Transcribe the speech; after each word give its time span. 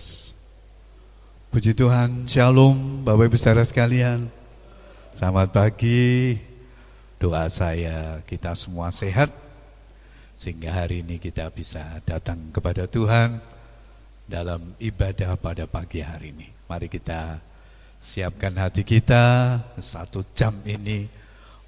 Yes. 0.00 0.32
Puji 1.52 1.76
Tuhan, 1.76 2.24
Shalom 2.24 3.04
Bapak 3.04 3.28
Ibu 3.28 3.36
Saudara 3.36 3.60
sekalian. 3.68 4.32
Selamat 5.12 5.52
pagi. 5.52 6.40
Doa 7.20 7.44
saya 7.52 8.24
kita 8.24 8.56
semua 8.56 8.88
sehat 8.88 9.28
sehingga 10.32 10.72
hari 10.72 11.04
ini 11.04 11.20
kita 11.20 11.52
bisa 11.52 12.00
datang 12.08 12.48
kepada 12.48 12.88
Tuhan 12.88 13.44
dalam 14.24 14.72
ibadah 14.80 15.36
pada 15.36 15.68
pagi 15.68 16.00
hari 16.00 16.32
ini. 16.32 16.48
Mari 16.64 16.88
kita 16.88 17.36
siapkan 18.00 18.56
hati 18.56 18.88
kita 18.88 19.60
satu 19.84 20.24
jam 20.32 20.64
ini 20.64 21.12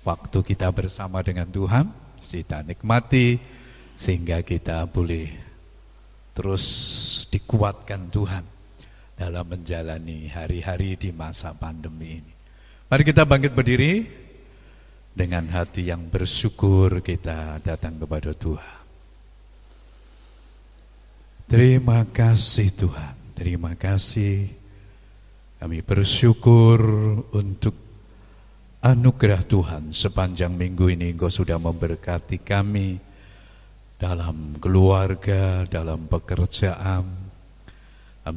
waktu 0.08 0.40
kita 0.40 0.72
bersama 0.72 1.20
dengan 1.20 1.52
Tuhan 1.52 2.16
kita 2.16 2.64
nikmati 2.64 3.36
sehingga 3.92 4.40
kita 4.40 4.88
boleh 4.88 5.51
terus 6.32 6.64
dikuatkan 7.28 8.08
Tuhan 8.08 8.44
dalam 9.16 9.46
menjalani 9.46 10.26
hari-hari 10.32 10.96
di 10.96 11.12
masa 11.12 11.52
pandemi 11.54 12.18
ini. 12.18 12.34
Mari 12.88 13.02
kita 13.06 13.24
bangkit 13.24 13.52
berdiri 13.52 14.04
dengan 15.12 15.44
hati 15.52 15.92
yang 15.92 16.08
bersyukur 16.08 17.04
kita 17.04 17.60
datang 17.60 18.00
kepada 18.00 18.32
Tuhan. 18.32 18.80
Terima 21.52 22.08
kasih 22.08 22.68
Tuhan, 22.72 23.14
terima 23.36 23.76
kasih. 23.76 24.48
Kami 25.60 25.78
bersyukur 25.84 26.80
untuk 27.36 27.76
anugerah 28.82 29.46
Tuhan 29.46 29.94
sepanjang 29.94 30.50
minggu 30.56 30.90
ini 30.90 31.14
Engkau 31.14 31.30
sudah 31.30 31.60
memberkati 31.60 32.42
kami 32.42 33.11
dalam 34.02 34.58
keluarga, 34.58 35.62
dalam 35.70 36.10
pekerjaan. 36.10 37.06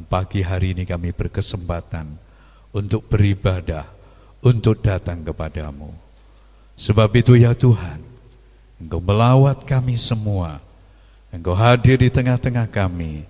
Pagi 0.06 0.46
hari 0.46 0.78
ini 0.78 0.86
kami 0.86 1.10
berkesempatan 1.10 2.06
untuk 2.70 3.10
beribadah, 3.10 3.90
untuk 4.46 4.78
datang 4.78 5.26
kepadamu. 5.26 5.90
Sebab 6.78 7.10
itu 7.18 7.34
ya 7.34 7.50
Tuhan, 7.50 7.98
Engkau 8.78 9.02
melawat 9.02 9.66
kami 9.66 9.98
semua, 9.98 10.62
Engkau 11.34 11.58
hadir 11.58 11.98
di 11.98 12.14
tengah-tengah 12.14 12.70
kami 12.70 13.26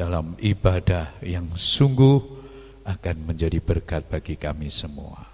dalam 0.00 0.32
ibadah 0.40 1.12
yang 1.20 1.48
sungguh 1.52 2.20
akan 2.88 3.16
menjadi 3.24 3.60
berkat 3.60 4.04
bagi 4.08 4.36
kami 4.36 4.72
semua. 4.72 5.28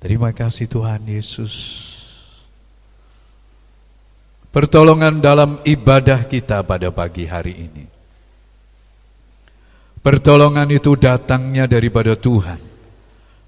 Terima 0.00 0.32
kasih 0.36 0.68
Tuhan 0.68 1.04
Yesus. 1.04 1.91
Pertolongan 4.52 5.24
dalam 5.24 5.64
ibadah 5.64 6.28
kita 6.28 6.60
pada 6.60 6.92
pagi 6.92 7.24
hari 7.24 7.56
ini. 7.56 7.84
Pertolongan 10.04 10.68
itu 10.68 10.92
datangnya 10.92 11.64
daripada 11.64 12.12
Tuhan, 12.12 12.60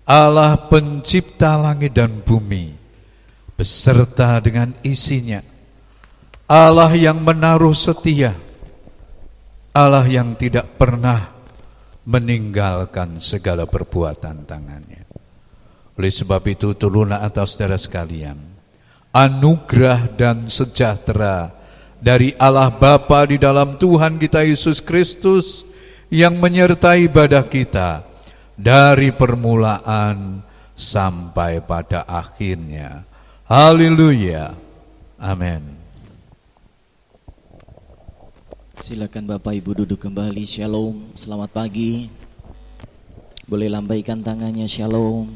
Allah 0.08 0.56
pencipta 0.70 1.60
langit 1.60 1.92
dan 1.92 2.24
bumi 2.24 2.72
beserta 3.52 4.40
dengan 4.40 4.70
isinya. 4.86 5.42
Allah 6.46 6.94
yang 6.94 7.20
menaruh 7.20 7.74
setia, 7.74 8.38
Allah 9.74 10.06
yang 10.06 10.38
tidak 10.40 10.78
pernah 10.78 11.34
meninggalkan 12.06 13.18
segala 13.18 13.66
perbuatan 13.66 14.46
tangannya. 14.46 15.02
Oleh 15.98 16.12
sebab 16.12 16.42
itu 16.46 16.76
turunlah 16.78 17.20
atas 17.24 17.56
saudara 17.58 17.74
sekalian, 17.74 18.53
anugerah 19.14 20.10
dan 20.18 20.50
sejahtera 20.50 21.54
dari 22.02 22.34
Allah 22.34 22.68
Bapa 22.74 23.30
di 23.30 23.38
dalam 23.38 23.78
Tuhan 23.78 24.18
kita 24.18 24.42
Yesus 24.42 24.82
Kristus 24.82 25.62
yang 26.10 26.36
menyertai 26.42 27.06
ibadah 27.06 27.46
kita 27.46 28.02
dari 28.58 29.14
permulaan 29.14 30.42
sampai 30.74 31.62
pada 31.62 32.02
akhirnya 32.10 33.14
Haleluya. 33.44 34.56
Amin. 35.20 35.60
Silakan 38.80 39.28
Bapak 39.28 39.52
Ibu 39.52 39.84
duduk 39.84 40.00
kembali. 40.00 40.48
Shalom. 40.48 41.12
Selamat 41.12 41.52
pagi. 41.52 42.08
Boleh 43.44 43.68
lambaikan 43.68 44.24
tangannya. 44.24 44.64
Shalom. 44.64 45.28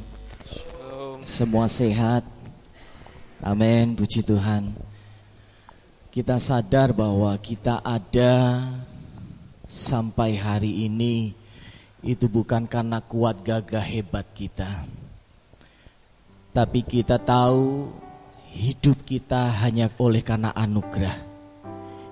Shalom. 0.48 1.20
Semua 1.28 1.69
sehat. 1.69 2.25
Amin. 3.43 3.94
Puji 3.94 4.25
Tuhan. 4.26 4.75
Kita 6.09 6.41
sadar 6.43 6.91
bahwa 6.97 7.37
kita 7.38 7.84
ada 7.84 8.66
sampai 9.69 10.34
hari 10.41 10.88
ini 10.88 11.37
itu 12.03 12.26
bukan 12.31 12.65
karena 12.66 13.03
kuat 13.04 13.43
gagah 13.44 13.84
hebat 13.84 14.25
kita 14.32 14.87
tapi 16.59 16.82
kita 16.82 17.22
tahu 17.22 17.93
hidup 18.50 19.06
kita 19.06 19.62
hanya 19.62 19.87
oleh 19.94 20.26
karena 20.26 20.50
anugerah. 20.56 21.15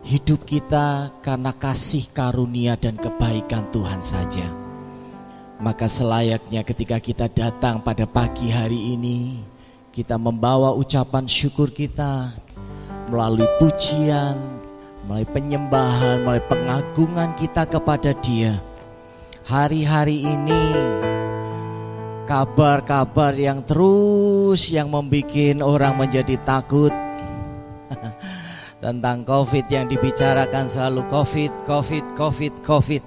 Hidup 0.07 0.47
kita 0.47 1.19
karena 1.19 1.51
kasih 1.51 2.07
karunia 2.15 2.79
dan 2.79 2.95
kebaikan 2.95 3.67
Tuhan 3.75 3.99
saja. 3.99 4.47
Maka 5.59 5.91
selayaknya 5.91 6.63
ketika 6.63 7.03
kita 7.03 7.27
datang 7.27 7.83
pada 7.83 8.07
pagi 8.07 8.55
hari 8.55 8.95
ini, 8.95 9.43
kita 9.97 10.21
membawa 10.21 10.77
ucapan 10.77 11.25
syukur 11.25 11.73
kita 11.73 12.37
melalui 13.09 13.49
pujian, 13.57 14.37
melalui 15.09 15.25
penyembahan, 15.33 16.21
melalui 16.21 16.45
pengagungan 16.53 17.33
kita 17.33 17.65
kepada 17.65 18.13
Dia. 18.21 18.61
Hari-hari 19.49 20.21
ini 20.21 20.63
kabar-kabar 22.29 23.33
yang 23.41 23.65
terus 23.65 24.69
yang 24.69 24.93
membuat 24.93 25.65
orang 25.65 25.97
menjadi 25.97 26.37
takut 26.45 26.93
tentang 28.85 29.25
COVID 29.25 29.65
yang 29.73 29.89
dibicarakan 29.89 30.69
selalu 30.69 31.09
COVID, 31.09 31.53
COVID, 31.65 32.05
COVID, 32.13 32.55
COVID. 32.69 33.05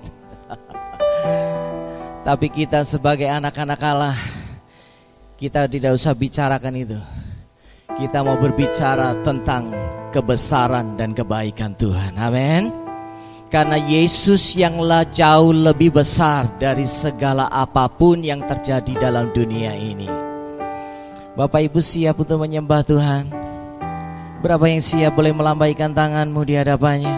Tapi 2.26 2.48
kita 2.50 2.82
sebagai 2.82 3.30
anak-anak 3.30 3.82
Allah, 3.86 4.39
kita 5.40 5.72
tidak 5.72 5.96
usah 5.96 6.12
bicarakan 6.12 6.76
itu. 6.76 7.00
Kita 7.96 8.28
mau 8.28 8.36
berbicara 8.36 9.16
tentang 9.24 9.72
kebesaran 10.12 11.00
dan 11.00 11.16
kebaikan 11.16 11.72
Tuhan. 11.80 12.20
Amin. 12.20 12.68
Karena 13.50 13.80
Yesus 13.82 14.54
yanglah 14.60 15.10
jauh 15.10 15.56
lebih 15.56 15.96
besar 15.96 16.46
dari 16.62 16.86
segala 16.86 17.50
apa 17.50 17.90
pun 17.90 18.22
yang 18.22 18.44
terjadi 18.46 19.10
dalam 19.10 19.34
dunia 19.34 19.74
ini. 19.74 20.06
Bapak 21.34 21.72
Ibu 21.72 21.82
siap 21.82 22.20
untuk 22.20 22.46
menyembah 22.46 22.84
Tuhan? 22.86 23.24
Berapa 24.46 24.70
yang 24.70 24.84
siap 24.84 25.18
boleh 25.18 25.34
melambaikan 25.34 25.96
tanganmu 25.96 26.46
di 26.46 26.54
hadapannya? 26.62 27.16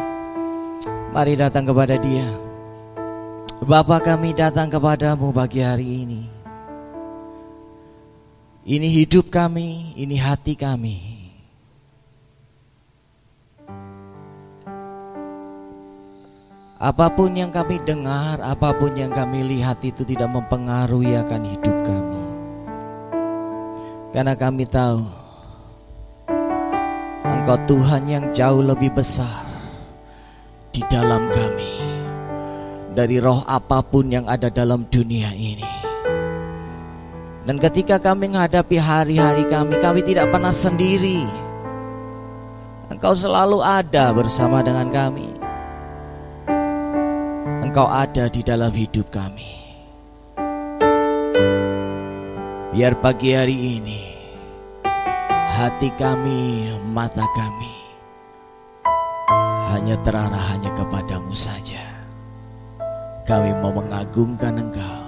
Mari 1.11 1.35
datang 1.35 1.67
kepada 1.67 1.99
dia. 1.99 2.25
Bapak 3.59 4.07
kami 4.07 4.31
datang 4.31 4.71
kepadamu 4.71 5.35
pagi 5.35 5.59
hari 5.59 6.07
ini. 6.07 6.30
Ini 8.71 8.87
hidup 8.87 9.27
kami, 9.27 9.99
ini 9.99 10.15
hati 10.15 10.55
kami. 10.55 10.95
Apa 16.79 17.11
pun 17.11 17.35
yang 17.35 17.51
kami 17.51 17.83
dengar, 17.83 18.39
apa 18.39 18.71
pun 18.71 18.95
yang 18.95 19.11
kami 19.11 19.43
lihat 19.43 19.83
itu 19.83 20.07
tidak 20.07 20.31
mempengaruhi 20.31 21.19
akan 21.19 21.41
hidup 21.51 21.77
kami. 21.83 22.23
Karena 24.15 24.39
kami 24.39 24.63
tahu 24.63 25.03
Engkau 27.27 27.59
Tuhan 27.67 28.07
yang 28.07 28.25
jauh 28.31 28.63
lebih 28.63 28.95
besar 28.95 29.51
di 30.71 30.79
dalam 30.87 31.27
kami 31.27 31.75
dari 32.95 33.19
roh 33.19 33.43
apa 33.43 33.83
pun 33.83 34.07
yang 34.07 34.23
ada 34.31 34.47
dalam 34.47 34.87
dunia 34.87 35.35
ini. 35.35 35.90
Dan 37.41 37.57
ketika 37.57 37.97
kami 37.97 38.29
menghadapi 38.29 38.77
hari-hari 38.77 39.49
kami, 39.49 39.81
kami 39.81 40.01
tidak 40.05 40.29
pernah 40.29 40.53
sendiri. 40.53 41.25
Engkau 42.93 43.17
selalu 43.17 43.65
ada 43.65 44.13
bersama 44.13 44.61
dengan 44.61 44.93
kami. 44.93 45.33
Engkau 47.65 47.89
ada 47.89 48.29
di 48.29 48.45
dalam 48.45 48.69
hidup 48.69 49.09
kami. 49.09 49.57
Biar 52.71 52.93
pagi 53.01 53.33
hari 53.33 53.57
ini 53.81 54.01
hati 55.51 55.89
kami, 55.97 56.71
mata 56.87 57.25
kami 57.35 57.81
hanya 59.71 59.95
terarah 60.03 60.45
hanya 60.55 60.71
kepadamu 60.77 61.33
saja. 61.33 61.81
Kami 63.25 63.49
mau 63.63 63.71
mengagungkan 63.71 64.61
Engkau 64.61 65.00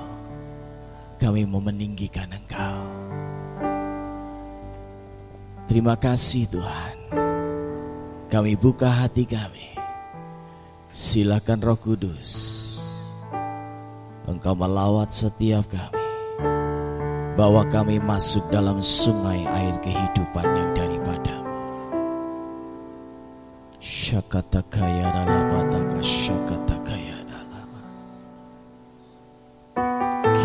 kami 1.24 1.48
mau 1.48 1.64
meninggikan 1.64 2.28
Engkau. 2.36 2.84
Terima 5.72 5.96
kasih 5.96 6.52
Tuhan. 6.52 6.96
Kami 8.28 8.60
buka 8.60 8.92
hati 8.92 9.24
kami. 9.24 9.72
Silakan 10.92 11.64
Roh 11.64 11.80
Kudus. 11.80 12.30
Engkau 14.28 14.52
melawat 14.52 15.16
setiap 15.16 15.64
kami. 15.72 16.04
Bawa 17.40 17.72
kami 17.72 18.04
masuk 18.04 18.44
dalam 18.52 18.84
sungai 18.84 19.48
air 19.48 19.80
kehidupan 19.80 20.44
yang 20.44 20.70
daripadamu. 20.76 21.56
Syakatakaya 23.80 25.08
ralabataka 25.08 26.04
syakatakaya. 26.04 27.13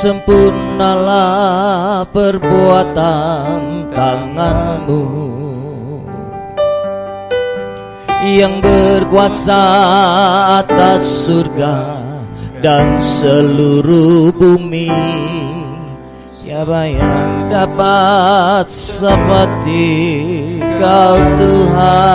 sempurnalah 0.00 2.08
perbuatan 2.08 3.84
tanganmu. 3.92 5.04
Yang 8.24 8.64
berkuasa 8.64 9.60
atas 10.64 11.28
surga 11.28 12.00
dan 12.64 12.96
seluruh 12.96 14.32
bumi. 14.32 14.88
Siapa 16.32 16.80
yang 16.88 17.52
dapat 17.52 18.64
seperti 18.72 19.84
kau 20.80 21.20
Tuhan? 21.36 22.08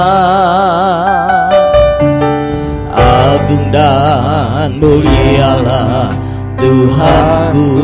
Agung 2.94 3.66
dan 3.70 4.82
mulialah 4.82 6.25
Tuhanku 6.56 7.84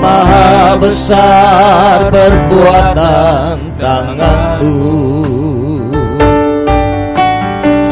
Maha 0.00 0.76
besar 0.76 2.12
perbuatan 2.12 3.72
tanganku. 3.78 4.76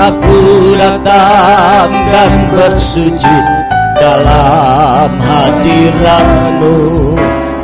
Aku 0.03 0.43
datang 0.77 1.91
dan 2.11 2.33
bersujud 2.53 3.45
dalam 3.97 5.17
hadiratmu 5.17 6.77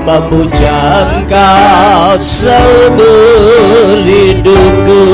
Memuja 0.09 1.05
engkau 1.05 2.17
seumur 2.17 4.01
hidupku. 4.09 5.05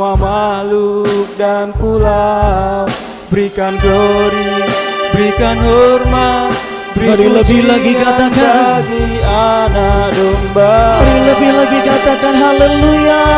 Semua 0.00 0.16
makhluk 0.16 1.28
dan 1.36 1.76
pulau. 1.76 2.88
Berikan 3.28 3.76
glory 3.84 4.64
Berikan 5.12 5.60
hormat 5.60 6.56
Mari 6.96 7.28
lebih 7.28 7.68
lagi 7.68 7.92
katakan. 8.00 8.80
bagi 8.80 9.20
anak 9.20 10.16
domba. 10.16 11.04
Mari 11.04 11.20
lebih 11.28 11.52
lagi 11.52 11.84
katakan 11.84 12.32
haleluya. 12.32 13.28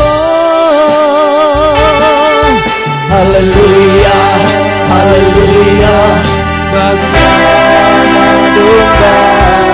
Oh, 0.00 1.76
Haleluya, 3.12 4.20
haleluya, 4.88 5.96
bagi 6.72 7.12
anak 7.12 8.40
domba 8.56 9.65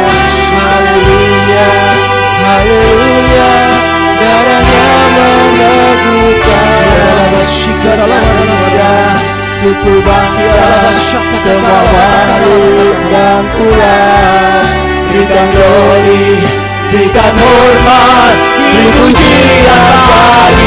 Suku 9.72 10.04
bangsa 10.04 10.92
Semua 11.40 11.80
makhluk 11.80 12.92
dan 13.08 13.40
pulau 13.56 14.68
Berikan 15.08 15.48
glory 15.48 16.44
berikan 16.92 17.32
hormat, 17.40 18.36
bagi 18.68 19.64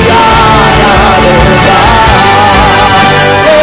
anak 0.09 1.21
domba. 1.21 1.85
Oh, 3.45 3.61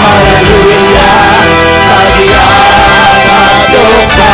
haleluya, 0.00 1.12
bagi 1.92 2.24
domba. 3.68 4.32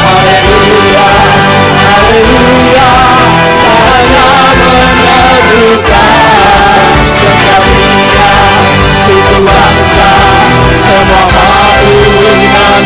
Haleluya, 0.00 1.04
haleluya, 1.84 2.88
hanya 3.60 4.24
meneguhkan 4.56 6.09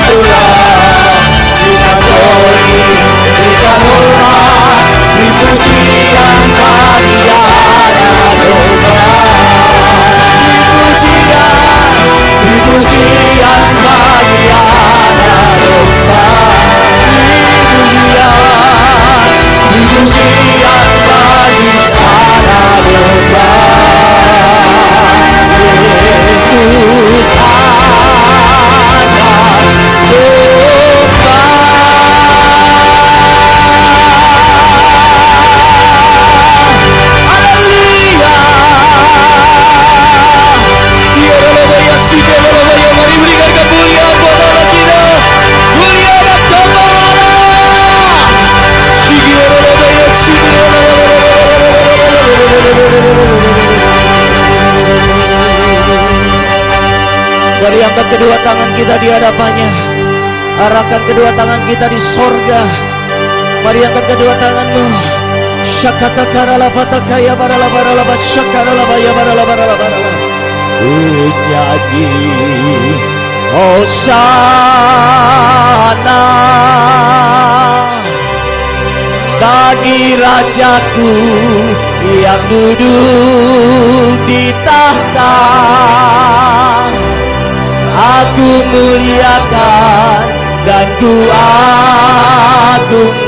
makhluk 0.04 0.28
dan 0.28 0.43
Mari 57.64 57.80
angkat 57.80 58.06
kedua 58.12 58.36
tangan 58.44 58.70
kita 58.76 58.94
di 59.00 59.08
hadapannya. 59.08 59.70
Arahkan 60.54 61.02
kedua 61.08 61.32
tangan 61.32 61.64
kita 61.66 61.88
di 61.88 61.98
sorga. 61.98 62.60
Mari 63.64 63.80
angkat 63.88 64.04
kedua 64.14 64.36
tanganmu. 64.36 64.86
Syakata 65.64 66.28
karala 66.28 66.68
patakaya 66.68 67.32
barala 67.32 67.66
barala 67.72 68.04
basyakara 68.04 68.72
laba 68.76 68.96
ya 69.00 69.16
barala 69.16 69.42
barala 69.48 69.74
barala. 69.80 70.12
Menyanyi 70.84 72.12
Hosana 73.54 75.14
bagi 79.40 80.20
rajaku 80.20 81.12
yang 82.22 82.42
duduk 82.46 84.18
di 84.29 84.55
tahta. 84.62 85.35
Aku 87.94 88.50
muliakan 88.70 90.27
dan 90.66 90.88
ku 90.98 91.14
agungkan 92.74 93.24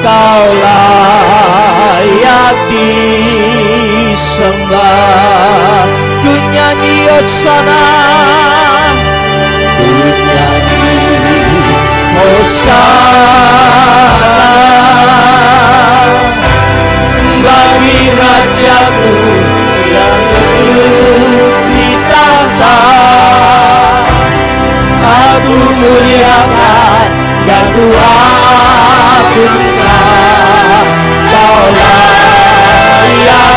Kau 0.00 0.44
layak 0.64 2.56
disembah. 4.00 4.40
Ku 6.20 6.32
nyanyi 6.52 7.08
Hosana 7.08 7.84
Ku 9.76 9.88
nyanyi 10.04 10.92
Hosana 12.16 13.40
bagi 17.40 18.12
rajaku 18.16 19.16
yang 19.88 20.20
duduk 20.60 21.52
di 21.72 21.90
tahta 22.08 22.78
Aku 25.00 25.58
muliakan 25.80 27.08
dan 27.48 27.64
ku 27.72 27.86
agungkan 29.18 30.06
Kau 31.32 31.60
layak 31.72 33.56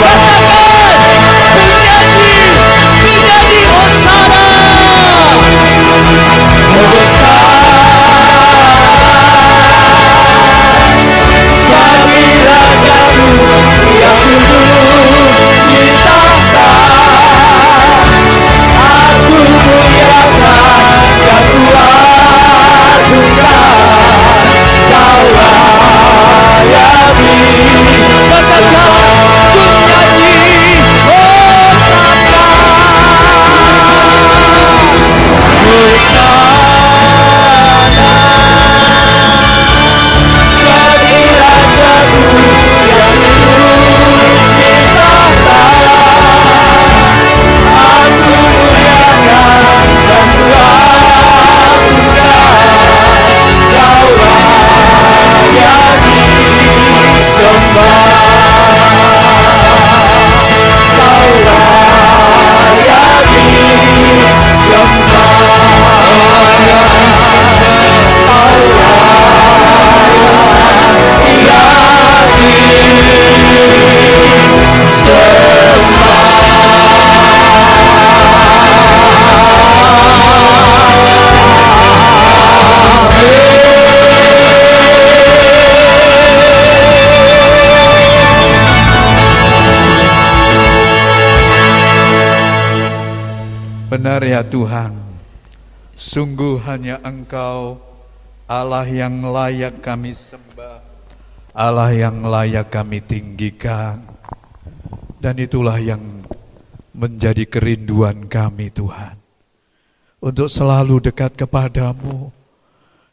Bye. 0.00 0.29
Ya 94.40 94.48
Tuhan, 94.48 94.96
sungguh 96.00 96.64
hanya 96.64 96.96
Engkau 97.04 97.76
Allah 98.48 98.88
yang 98.88 99.20
layak 99.20 99.84
kami 99.84 100.16
sembah, 100.16 100.80
Allah 101.52 101.92
yang 101.92 102.24
layak 102.24 102.72
kami 102.72 103.04
tinggikan. 103.04 104.00
Dan 105.20 105.36
itulah 105.36 105.76
yang 105.76 106.00
menjadi 106.96 107.44
kerinduan 107.44 108.24
kami 108.32 108.72
Tuhan. 108.72 109.20
Untuk 110.24 110.48
selalu 110.48 111.12
dekat 111.12 111.36
kepadamu. 111.36 112.32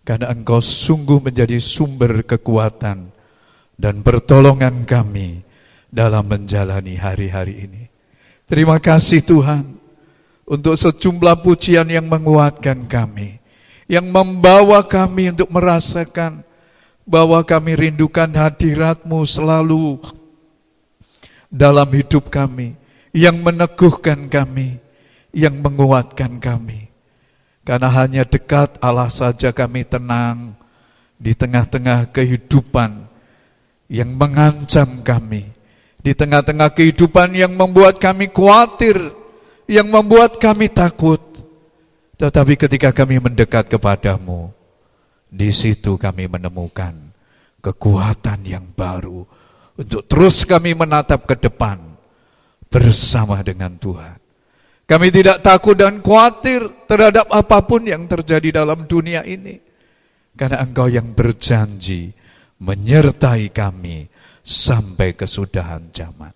Karena 0.08 0.32
Engkau 0.32 0.64
sungguh 0.64 1.20
menjadi 1.20 1.60
sumber 1.60 2.24
kekuatan 2.24 3.12
dan 3.76 3.96
pertolongan 4.00 4.88
kami 4.88 5.44
dalam 5.92 6.32
menjalani 6.32 6.96
hari-hari 6.96 7.68
ini. 7.68 7.84
Terima 8.48 8.80
kasih 8.80 9.20
Tuhan 9.28 9.87
untuk 10.48 10.80
sejumlah 10.80 11.44
pujian 11.44 11.92
yang 11.92 12.08
menguatkan 12.08 12.88
kami, 12.88 13.44
yang 13.92 14.08
membawa 14.08 14.80
kami 14.88 15.36
untuk 15.36 15.52
merasakan 15.52 16.48
bahwa 17.04 17.44
kami 17.44 17.76
rindukan 17.76 18.32
hadiratmu 18.32 19.28
selalu 19.28 20.00
dalam 21.52 21.88
hidup 21.92 22.32
kami, 22.32 22.80
yang 23.12 23.44
meneguhkan 23.44 24.32
kami, 24.32 24.80
yang 25.36 25.60
menguatkan 25.60 26.40
kami. 26.40 26.88
Karena 27.68 27.92
hanya 27.92 28.24
dekat 28.24 28.80
Allah 28.80 29.12
saja 29.12 29.52
kami 29.52 29.84
tenang 29.84 30.56
di 31.20 31.36
tengah-tengah 31.36 32.16
kehidupan 32.16 33.04
yang 33.92 34.16
mengancam 34.16 35.04
kami, 35.04 35.44
di 36.00 36.16
tengah-tengah 36.16 36.72
kehidupan 36.72 37.36
yang 37.36 37.52
membuat 37.52 38.00
kami 38.00 38.32
khawatir, 38.32 39.17
yang 39.68 39.88
membuat 39.92 40.40
kami 40.40 40.72
takut. 40.72 41.20
Tetapi 42.18 42.58
ketika 42.58 42.90
kami 42.96 43.22
mendekat 43.22 43.70
kepadamu, 43.70 44.50
di 45.30 45.54
situ 45.54 46.00
kami 46.00 46.26
menemukan 46.26 47.14
kekuatan 47.62 48.48
yang 48.48 48.66
baru 48.74 49.28
untuk 49.78 50.08
terus 50.10 50.48
kami 50.48 50.74
menatap 50.74 51.30
ke 51.30 51.36
depan 51.38 51.78
bersama 52.72 53.44
dengan 53.46 53.78
Tuhan. 53.78 54.18
Kami 54.88 55.08
tidak 55.12 55.44
takut 55.44 55.76
dan 55.76 56.00
khawatir 56.00 56.88
terhadap 56.88 57.28
apa 57.28 57.60
pun 57.68 57.84
yang 57.84 58.08
terjadi 58.08 58.64
dalam 58.64 58.88
dunia 58.88 59.22
ini. 59.28 59.60
Karena 60.32 60.64
engkau 60.64 60.88
yang 60.88 61.12
berjanji 61.12 62.16
menyertai 62.64 63.52
kami 63.52 64.08
sampai 64.48 65.12
kesudahan 65.12 65.92
zaman. 65.92 66.32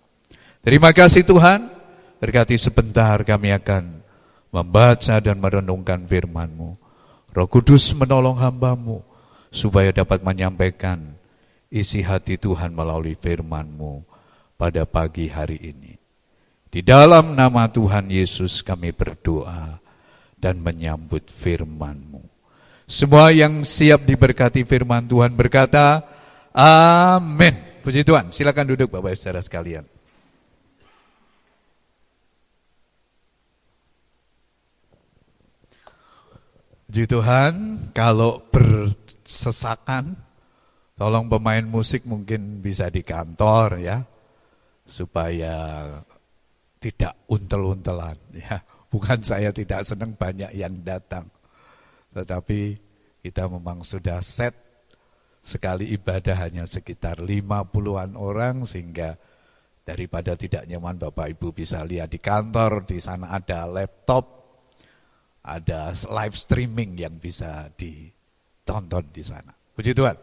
Terima 0.60 0.92
kasih 0.92 1.24
Tuhan. 1.24 1.81
Berkati 2.22 2.54
sebentar 2.54 3.18
kami 3.26 3.50
akan 3.50 3.98
membaca 4.54 5.18
dan 5.18 5.42
merenungkan 5.42 6.06
firman-Mu. 6.06 6.70
Roh 7.34 7.48
Kudus 7.50 7.90
menolong 7.98 8.38
hambamu 8.38 9.02
supaya 9.50 9.90
dapat 9.90 10.22
menyampaikan 10.22 11.18
isi 11.66 11.98
hati 11.98 12.38
Tuhan 12.38 12.78
melalui 12.78 13.18
firman-Mu 13.18 14.06
pada 14.54 14.86
pagi 14.86 15.34
hari 15.34 15.74
ini. 15.74 15.98
Di 16.70 16.86
dalam 16.86 17.34
nama 17.34 17.66
Tuhan 17.66 18.06
Yesus 18.06 18.62
kami 18.62 18.94
berdoa 18.94 19.82
dan 20.38 20.62
menyambut 20.62 21.26
firman-Mu. 21.26 22.22
Semua 22.86 23.34
yang 23.34 23.66
siap 23.66 24.06
diberkati 24.06 24.62
firman 24.62 25.10
Tuhan 25.10 25.34
berkata, 25.34 26.06
Amin. 26.54 27.82
Puji 27.82 28.06
Tuhan, 28.06 28.30
silakan 28.30 28.78
duduk 28.78 28.94
Bapak 28.94 29.18
Saudara 29.18 29.42
sekalian. 29.42 29.82
Puji 36.92 37.08
Tuhan, 37.08 37.88
kalau 37.96 38.52
bersesakan, 38.52 40.12
tolong 40.92 41.24
pemain 41.24 41.64
musik 41.64 42.04
mungkin 42.04 42.60
bisa 42.60 42.92
di 42.92 43.00
kantor 43.00 43.80
ya, 43.80 44.04
supaya 44.84 45.88
tidak 46.76 47.16
untel-untelan 47.32 48.36
ya. 48.36 48.60
Bukan 48.92 49.24
saya 49.24 49.56
tidak 49.56 49.88
senang 49.88 50.20
banyak 50.20 50.52
yang 50.52 50.84
datang, 50.84 51.32
tetapi 52.12 52.76
kita 53.24 53.48
memang 53.48 53.80
sudah 53.80 54.20
set 54.20 54.52
sekali 55.40 55.96
ibadah 55.96 56.44
hanya 56.44 56.68
sekitar 56.68 57.24
50-an 57.24 58.20
orang 58.20 58.68
sehingga 58.68 59.16
daripada 59.80 60.36
tidak 60.36 60.68
nyaman 60.68 61.00
Bapak 61.00 61.40
Ibu 61.40 61.56
bisa 61.56 61.88
lihat 61.88 62.12
di 62.12 62.20
kantor, 62.20 62.84
di 62.84 63.00
sana 63.00 63.32
ada 63.32 63.64
laptop, 63.64 64.41
ada 65.42 65.90
live 65.90 66.36
streaming 66.38 66.94
yang 66.98 67.18
bisa 67.18 67.70
ditonton 67.74 69.10
di 69.10 69.22
sana. 69.26 69.50
Puji 69.74 69.92
Tuhan. 69.94 70.16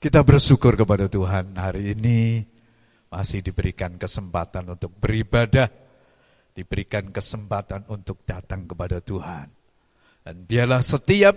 Kita 0.00 0.20
bersyukur 0.20 0.76
kepada 0.76 1.08
Tuhan 1.08 1.56
hari 1.56 1.96
ini 1.96 2.44
masih 3.08 3.40
diberikan 3.40 3.96
kesempatan 3.96 4.76
untuk 4.76 4.92
beribadah, 5.00 5.68
diberikan 6.52 7.08
kesempatan 7.08 7.88
untuk 7.88 8.20
datang 8.28 8.68
kepada 8.68 9.00
Tuhan. 9.00 9.48
Dan 10.24 10.44
biarlah 10.44 10.84
setiap 10.84 11.36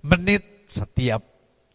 menit, 0.00 0.64
setiap 0.64 1.24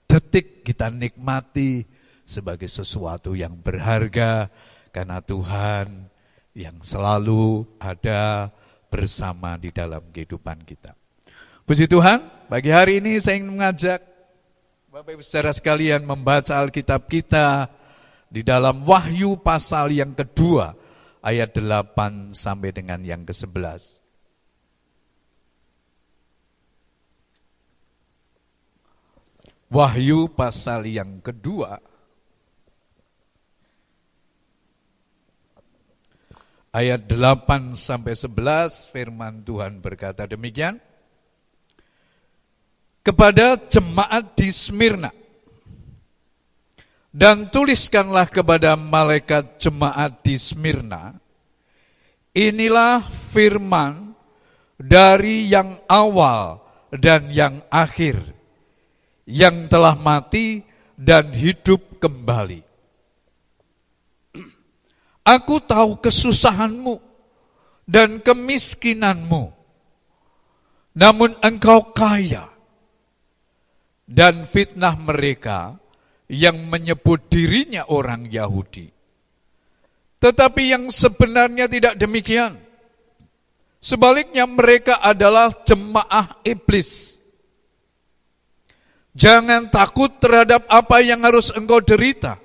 detik 0.10 0.66
kita 0.66 0.90
nikmati 0.90 1.86
sebagai 2.26 2.70
sesuatu 2.70 3.38
yang 3.38 3.58
berharga 3.62 4.50
karena 4.90 5.22
Tuhan 5.22 6.10
yang 6.58 6.82
selalu 6.82 7.66
ada 7.78 8.50
bersama 8.90 9.56
di 9.56 9.70
dalam 9.70 10.02
kehidupan 10.10 10.66
kita. 10.66 10.98
Puji 11.64 11.86
Tuhan, 11.86 12.50
pagi 12.50 12.74
hari 12.74 12.98
ini 12.98 13.22
saya 13.22 13.38
ingin 13.38 13.54
mengajak 13.54 14.02
Bapak 14.90 15.14
Ibu 15.14 15.22
saudara 15.22 15.54
sekalian 15.54 16.02
membaca 16.02 16.58
Alkitab 16.58 17.06
kita 17.06 17.70
di 18.26 18.42
dalam 18.42 18.82
Wahyu 18.82 19.38
pasal 19.38 19.94
yang 19.94 20.18
kedua 20.18 20.74
ayat 21.22 21.54
8 21.54 22.34
sampai 22.34 22.74
dengan 22.74 22.98
yang 23.06 23.22
ke-11. 23.22 24.02
Wahyu 29.70 30.34
pasal 30.34 30.90
yang 30.90 31.22
kedua 31.22 31.78
ayat 36.70 37.10
8 37.10 37.74
sampai 37.74 38.14
11 38.14 38.94
firman 38.94 39.42
Tuhan 39.42 39.82
berkata 39.82 40.30
demikian. 40.30 40.78
Kepada 43.02 43.58
jemaat 43.58 44.38
di 44.38 44.50
Smyrna. 44.54 45.10
Dan 47.10 47.50
tuliskanlah 47.50 48.30
kepada 48.30 48.78
malaikat 48.78 49.58
jemaat 49.58 50.22
di 50.22 50.38
Smyrna. 50.38 51.18
Inilah 52.38 53.02
firman 53.10 54.14
dari 54.78 55.50
yang 55.50 55.82
awal 55.90 56.62
dan 56.94 57.34
yang 57.34 57.66
akhir. 57.74 58.22
Yang 59.26 59.74
telah 59.74 59.98
mati 59.98 60.62
dan 60.94 61.34
hidup 61.34 61.98
kembali. 61.98 62.69
Aku 65.30 65.62
tahu 65.62 66.02
kesusahanmu 66.02 66.98
dan 67.86 68.18
kemiskinanmu. 68.18 69.54
Namun 70.98 71.38
engkau 71.46 71.94
kaya. 71.94 72.50
Dan 74.10 74.50
fitnah 74.50 74.98
mereka 74.98 75.78
yang 76.26 76.66
menyebut 76.66 77.30
dirinya 77.30 77.86
orang 77.94 78.26
Yahudi. 78.26 78.90
Tetapi 80.18 80.64
yang 80.66 80.90
sebenarnya 80.90 81.70
tidak 81.70 81.94
demikian. 81.94 82.58
Sebaliknya 83.78 84.50
mereka 84.50 84.98
adalah 84.98 85.54
jemaah 85.62 86.42
iblis. 86.42 87.22
Jangan 89.14 89.70
takut 89.70 90.10
terhadap 90.18 90.66
apa 90.74 91.06
yang 91.06 91.22
harus 91.22 91.54
engkau 91.54 91.78
derita 91.86 92.42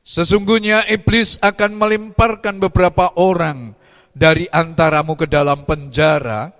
Sesungguhnya 0.00 0.88
iblis 0.88 1.36
akan 1.44 1.76
melemparkan 1.76 2.56
beberapa 2.56 3.12
orang 3.20 3.76
dari 4.16 4.48
antaramu 4.50 5.14
ke 5.14 5.28
dalam 5.28 5.62
penjara 5.68 6.50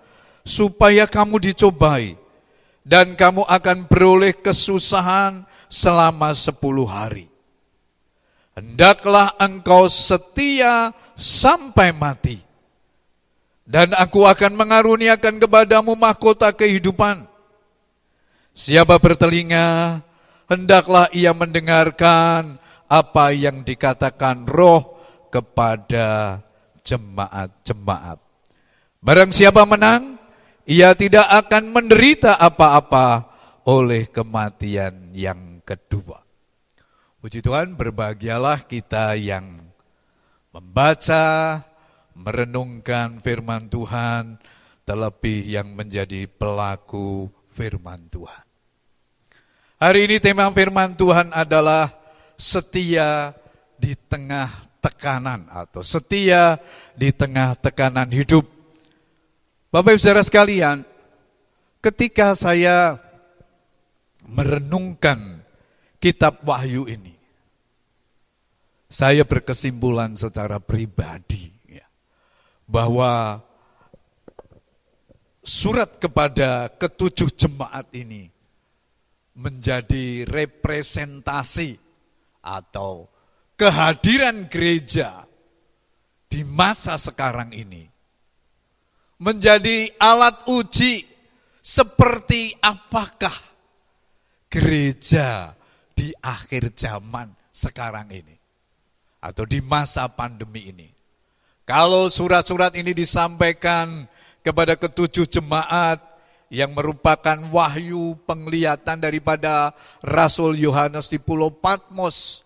supaya 0.45 1.09
kamu 1.09 1.51
dicobai 1.51 2.15
dan 2.85 3.17
kamu 3.17 3.45
akan 3.45 3.89
beroleh 3.89 4.37
kesusahan 4.37 5.45
selama 5.71 6.33
sepuluh 6.37 6.89
hari. 6.89 7.31
Hendaklah 8.57 9.39
engkau 9.41 9.87
setia 9.89 10.93
sampai 11.17 11.95
mati. 11.95 12.39
Dan 13.71 13.95
aku 13.95 14.27
akan 14.27 14.59
mengaruniakan 14.59 15.39
kepadamu 15.39 15.95
mahkota 15.95 16.51
kehidupan. 16.51 17.23
Siapa 18.51 18.99
bertelinga, 18.99 20.03
hendaklah 20.51 21.07
ia 21.15 21.31
mendengarkan 21.31 22.59
apa 22.91 23.31
yang 23.31 23.63
dikatakan 23.63 24.51
roh 24.51 24.99
kepada 25.31 26.43
jemaat-jemaat. 26.83 28.19
Barang 28.99 29.31
siapa 29.31 29.63
menang, 29.63 30.19
ia 30.67 30.93
tidak 30.99 31.25
akan 31.31 31.71
menderita 31.71 32.35
apa-apa 32.35 33.31
oleh 33.65 34.11
kematian 34.11 35.15
yang 35.15 35.63
kedua. 35.63 36.21
Puji 37.23 37.41
Tuhan, 37.47 37.79
berbahagialah 37.79 38.67
kita 38.67 39.15
yang 39.15 39.71
membaca, 40.51 41.63
merenungkan 42.17 43.23
firman 43.23 43.71
Tuhan, 43.71 44.43
terlebih 44.83 45.47
yang 45.47 45.71
menjadi 45.77 46.27
pelaku 46.27 47.31
firman 47.55 48.11
Tuhan. 48.11 48.45
Hari 49.81 50.01
ini 50.11 50.17
tema 50.19 50.49
firman 50.51 50.93
Tuhan 50.99 51.31
adalah 51.33 52.00
setia 52.41 53.37
di 53.77 53.93
tengah 53.93 54.49
tekanan 54.81 55.45
atau 55.53 55.85
setia 55.85 56.57
di 56.97 57.13
tengah 57.13 57.53
tekanan 57.61 58.09
hidup. 58.09 58.49
Bapak 59.69 59.95
Ibu 59.95 60.01
Saudara 60.01 60.25
sekalian, 60.25 60.83
ketika 61.85 62.33
saya 62.33 62.97
merenungkan 64.25 65.45
kitab 66.01 66.41
Wahyu 66.43 66.89
ini, 66.89 67.13
saya 68.89 69.23
berkesimpulan 69.23 70.17
secara 70.17 70.59
pribadi 70.59 71.53
ya, 71.71 71.87
bahwa 72.67 73.39
surat 75.45 76.01
kepada 76.03 76.73
ketujuh 76.75 77.31
jemaat 77.37 77.87
ini 77.95 78.27
menjadi 79.39 80.27
representasi 80.27 81.90
atau 82.41 83.09
kehadiran 83.57 84.49
gereja 84.49 85.29
di 86.27 86.43
masa 86.45 86.97
sekarang 86.97 87.53
ini 87.53 87.85
menjadi 89.21 89.93
alat 90.01 90.49
uji 90.49 91.05
seperti 91.61 92.57
apakah 92.65 93.35
gereja 94.49 95.53
di 95.93 96.11
akhir 96.25 96.73
zaman 96.73 97.29
sekarang 97.53 98.09
ini 98.09 98.37
atau 99.21 99.45
di 99.45 99.61
masa 99.61 100.09
pandemi 100.09 100.73
ini. 100.73 100.89
Kalau 101.69 102.09
surat-surat 102.11 102.75
ini 102.75 102.97
disampaikan 102.97 104.09
kepada 104.43 104.75
ketujuh 104.75 105.29
jemaat 105.29 106.03
yang 106.51 106.75
merupakan 106.75 107.39
wahyu 107.55 108.19
penglihatan 108.27 108.99
daripada 108.99 109.71
Rasul 110.03 110.59
Yohanes 110.59 111.07
di 111.07 111.23
Pulau 111.23 111.55
Patmos 111.55 112.43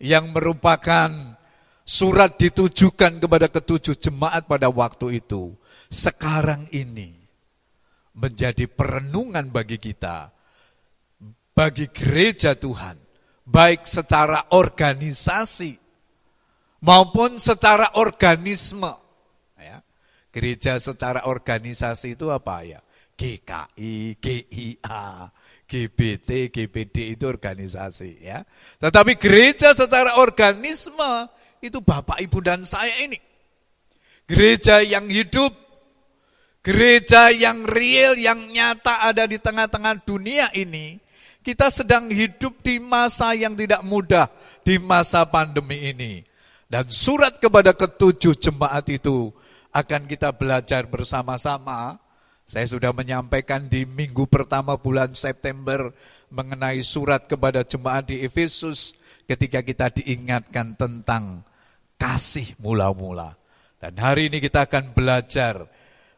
yang 0.00 0.32
merupakan 0.32 1.12
surat 1.84 2.40
ditujukan 2.40 3.20
kepada 3.20 3.52
ketujuh 3.52 4.00
jemaat 4.00 4.48
pada 4.48 4.72
waktu 4.72 5.20
itu 5.20 5.52
sekarang 5.92 6.68
ini 6.72 7.16
menjadi 8.16 8.64
perenungan 8.66 9.52
bagi 9.52 9.76
kita, 9.76 10.32
bagi 11.52 11.86
gereja 11.92 12.56
Tuhan, 12.56 12.96
baik 13.44 13.84
secara 13.84 14.56
organisasi 14.56 15.76
maupun 16.82 17.36
secara 17.36 17.94
organisme. 18.00 18.90
Ya. 19.56 19.84
Gereja 20.34 20.76
secara 20.82 21.24
organisasi 21.30 22.18
itu 22.18 22.28
apa 22.28 22.66
ya? 22.66 22.80
GKI, 23.18 24.14
GIA, 24.22 25.26
GBT, 25.66 26.54
GBD 26.54 27.18
itu 27.18 27.24
organisasi 27.26 28.22
ya. 28.22 28.46
Tetapi 28.78 29.18
gereja 29.18 29.74
secara 29.74 30.22
organisme 30.22 31.26
itu 31.58 31.82
Bapak 31.82 32.22
Ibu 32.22 32.38
dan 32.38 32.62
saya 32.62 32.94
ini. 33.02 33.18
Gereja 34.30 34.78
yang 34.86 35.10
hidup 35.10 35.50
Gereja 36.68 37.32
yang 37.32 37.64
real, 37.64 38.18
yang 38.20 38.50
nyata 38.52 39.08
ada 39.08 39.24
di 39.24 39.40
tengah-tengah 39.40 40.04
dunia 40.04 40.52
ini, 40.52 41.00
kita 41.40 41.72
sedang 41.72 42.12
hidup 42.12 42.60
di 42.60 42.76
masa 42.76 43.32
yang 43.32 43.56
tidak 43.56 43.80
mudah, 43.86 44.28
di 44.66 44.76
masa 44.76 45.24
pandemi 45.24 45.94
ini. 45.94 46.20
Dan 46.68 46.92
surat 46.92 47.40
kepada 47.40 47.72
ketujuh 47.72 48.36
jemaat 48.36 48.84
itu 48.92 49.32
akan 49.72 50.04
kita 50.04 50.34
belajar 50.36 50.84
bersama-sama. 50.84 51.96
Saya 52.48 52.64
sudah 52.64 52.96
menyampaikan 52.96 53.68
di 53.68 53.84
minggu 53.84 54.24
pertama 54.24 54.80
bulan 54.80 55.12
September 55.12 55.92
mengenai 56.32 56.80
surat 56.80 57.28
kepada 57.28 57.60
jemaat 57.60 58.08
di 58.08 58.24
Efesus 58.24 58.96
ketika 59.28 59.60
kita 59.60 59.92
diingatkan 59.92 60.72
tentang 60.72 61.44
kasih 62.00 62.56
mula-mula. 62.56 63.36
Dan 63.76 64.00
hari 64.00 64.32
ini 64.32 64.40
kita 64.40 64.64
akan 64.64 64.96
belajar 64.96 65.68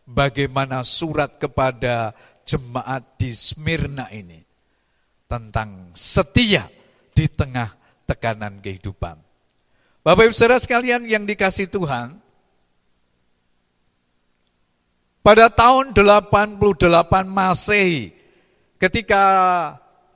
bagaimana 0.06 0.86
surat 0.86 1.34
kepada 1.34 2.14
jemaat 2.46 3.18
di 3.18 3.34
Smyrna 3.34 4.06
ini 4.14 4.38
tentang 5.26 5.90
setia 5.98 6.70
di 7.10 7.26
tengah 7.26 7.74
tekanan 8.06 8.62
kehidupan. 8.62 9.18
Bapak 10.06 10.30
Ibu 10.30 10.34
Saudara 10.38 10.62
sekalian 10.62 11.10
yang 11.10 11.26
dikasih 11.26 11.66
Tuhan, 11.66 12.19
pada 15.20 15.52
tahun 15.52 15.92
88 15.92 16.80
Masehi 17.28 18.12
ketika 18.80 19.24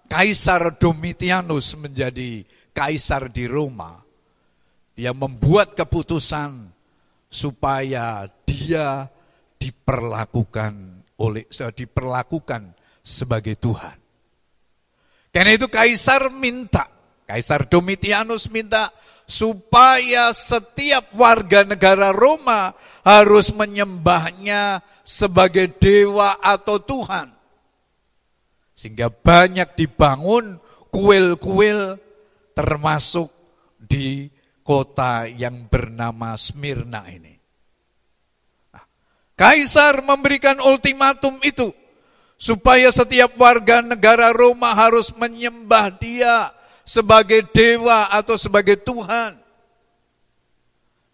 Kaisar 0.08 0.76
Domitianus 0.76 1.74
menjadi 1.74 2.44
kaisar 2.70 3.32
di 3.32 3.48
Roma, 3.48 3.98
dia 4.94 5.10
membuat 5.10 5.74
keputusan 5.74 6.70
supaya 7.26 8.28
dia 8.46 9.10
diperlakukan 9.58 11.02
oleh 11.18 11.48
diperlakukan 11.50 12.62
sebagai 13.02 13.58
Tuhan. 13.58 13.96
Karena 15.34 15.50
itu 15.50 15.66
kaisar 15.66 16.30
minta, 16.30 16.86
kaisar 17.26 17.66
Domitianus 17.66 18.46
minta 18.54 18.94
supaya 19.26 20.30
setiap 20.30 21.10
warga 21.16 21.66
negara 21.66 22.14
Roma 22.14 22.70
harus 23.04 23.52
menyembahnya 23.52 24.80
sebagai 25.04 25.68
dewa 25.76 26.40
atau 26.40 26.80
Tuhan. 26.80 27.28
Sehingga 28.72 29.12
banyak 29.12 29.76
dibangun 29.76 30.58
kuil-kuil 30.88 32.00
termasuk 32.56 33.28
di 33.76 34.32
kota 34.64 35.28
yang 35.28 35.68
bernama 35.68 36.34
Smyrna 36.34 37.04
ini. 37.12 37.36
Kaisar 39.36 40.00
memberikan 40.00 40.56
ultimatum 40.62 41.36
itu 41.44 41.68
supaya 42.40 42.88
setiap 42.88 43.34
warga 43.36 43.82
negara 43.84 44.32
Roma 44.32 44.72
harus 44.72 45.12
menyembah 45.12 45.92
dia 45.98 46.54
sebagai 46.86 47.44
dewa 47.52 48.08
atau 48.14 48.38
sebagai 48.40 48.80
Tuhan. 48.80 49.43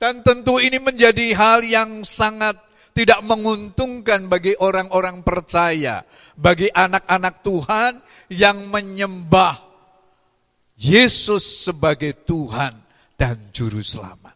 Dan 0.00 0.24
tentu 0.24 0.56
ini 0.56 0.80
menjadi 0.80 1.36
hal 1.36 1.60
yang 1.60 2.00
sangat 2.08 2.56
tidak 2.96 3.20
menguntungkan 3.20 4.32
bagi 4.32 4.56
orang-orang 4.56 5.20
percaya, 5.20 6.08
bagi 6.40 6.72
anak-anak 6.72 7.44
Tuhan 7.44 7.92
yang 8.32 8.72
menyembah 8.72 9.60
Yesus 10.80 11.68
sebagai 11.68 12.16
Tuhan 12.24 12.72
dan 13.20 13.52
Juru 13.52 13.84
Selamat. 13.84 14.32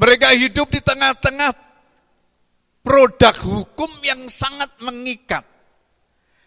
Mereka 0.00 0.32
hidup 0.40 0.72
di 0.72 0.80
tengah-tengah 0.80 1.52
produk 2.80 3.36
hukum 3.36 3.92
yang 4.00 4.24
sangat 4.32 4.72
mengikat. 4.80 5.44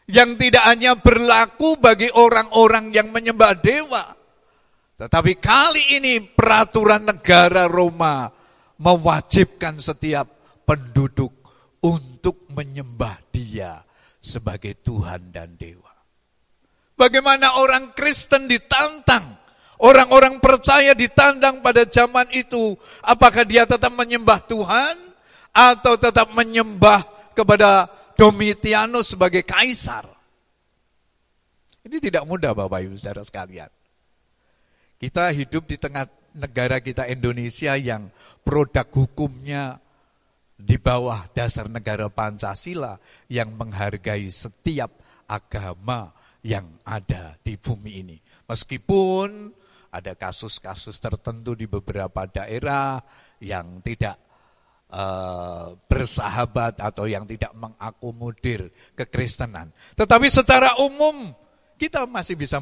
Yang 0.09 0.49
tidak 0.49 0.65
hanya 0.65 0.97
berlaku 0.97 1.77
bagi 1.77 2.09
orang-orang 2.09 2.89
yang 2.89 3.13
menyembah 3.13 3.53
dewa. 3.61 4.18
Tetapi 4.99 5.39
kali 5.39 5.95
ini 5.95 6.19
peraturan 6.19 7.07
negara 7.07 7.71
Roma 7.71 8.27
mewajibkan 8.83 9.79
setiap 9.79 10.27
penduduk 10.67 11.31
untuk 11.79 12.51
menyembah 12.51 13.15
dia 13.31 13.79
sebagai 14.19 14.75
Tuhan 14.83 15.31
dan 15.31 15.55
dewa. 15.55 15.87
Bagaimana 16.99 17.63
orang 17.63 17.95
Kristen 17.95 18.51
ditantang 18.51 19.39
Orang-orang 19.79 20.43
percaya 20.43 20.91
ditandang 20.91 21.63
pada 21.63 21.87
zaman 21.87 22.27
itu, 22.35 22.75
apakah 22.99 23.47
dia 23.47 23.63
tetap 23.63 23.95
menyembah 23.95 24.43
Tuhan 24.43 24.95
atau 25.55 25.95
tetap 25.95 26.35
menyembah 26.35 27.07
kepada 27.31 27.87
Domitianus 28.19 29.15
sebagai 29.15 29.39
kaisar? 29.47 30.03
Ini 31.87 31.95
tidak 32.03 32.27
mudah 32.27 32.51
Bapak 32.51 32.83
Ibu 32.83 32.99
Saudara 32.99 33.23
sekalian. 33.23 33.71
Kita 34.99 35.31
hidup 35.31 35.63
di 35.63 35.79
tengah 35.79 36.11
negara 36.35 36.83
kita 36.83 37.07
Indonesia 37.07 37.79
yang 37.79 38.11
produk 38.43 38.83
hukumnya 38.91 39.79
di 40.59 40.75
bawah 40.75 41.31
dasar 41.31 41.71
negara 41.71 42.11
Pancasila 42.11 42.99
yang 43.31 43.55
menghargai 43.55 44.27
setiap 44.27 44.91
agama 45.23 46.11
yang 46.43 46.67
ada 46.83 47.39
di 47.39 47.55
bumi 47.55 48.03
ini. 48.03 48.17
Meskipun 48.43 49.55
ada 49.87 50.11
kasus-kasus 50.19 50.99
tertentu 50.99 51.55
di 51.55 51.63
beberapa 51.63 52.27
daerah 52.27 52.99
yang 53.39 53.79
tidak 53.79 54.19
uh, 54.91 55.79
bersahabat 55.87 56.83
atau 56.83 57.07
yang 57.07 57.23
tidak 57.23 57.55
mengakomodir 57.55 58.67
kekristenan. 58.99 59.71
Tetapi 59.95 60.27
secara 60.27 60.75
umum 60.83 61.31
kita 61.79 62.03
masih 62.03 62.35
bisa 62.35 62.59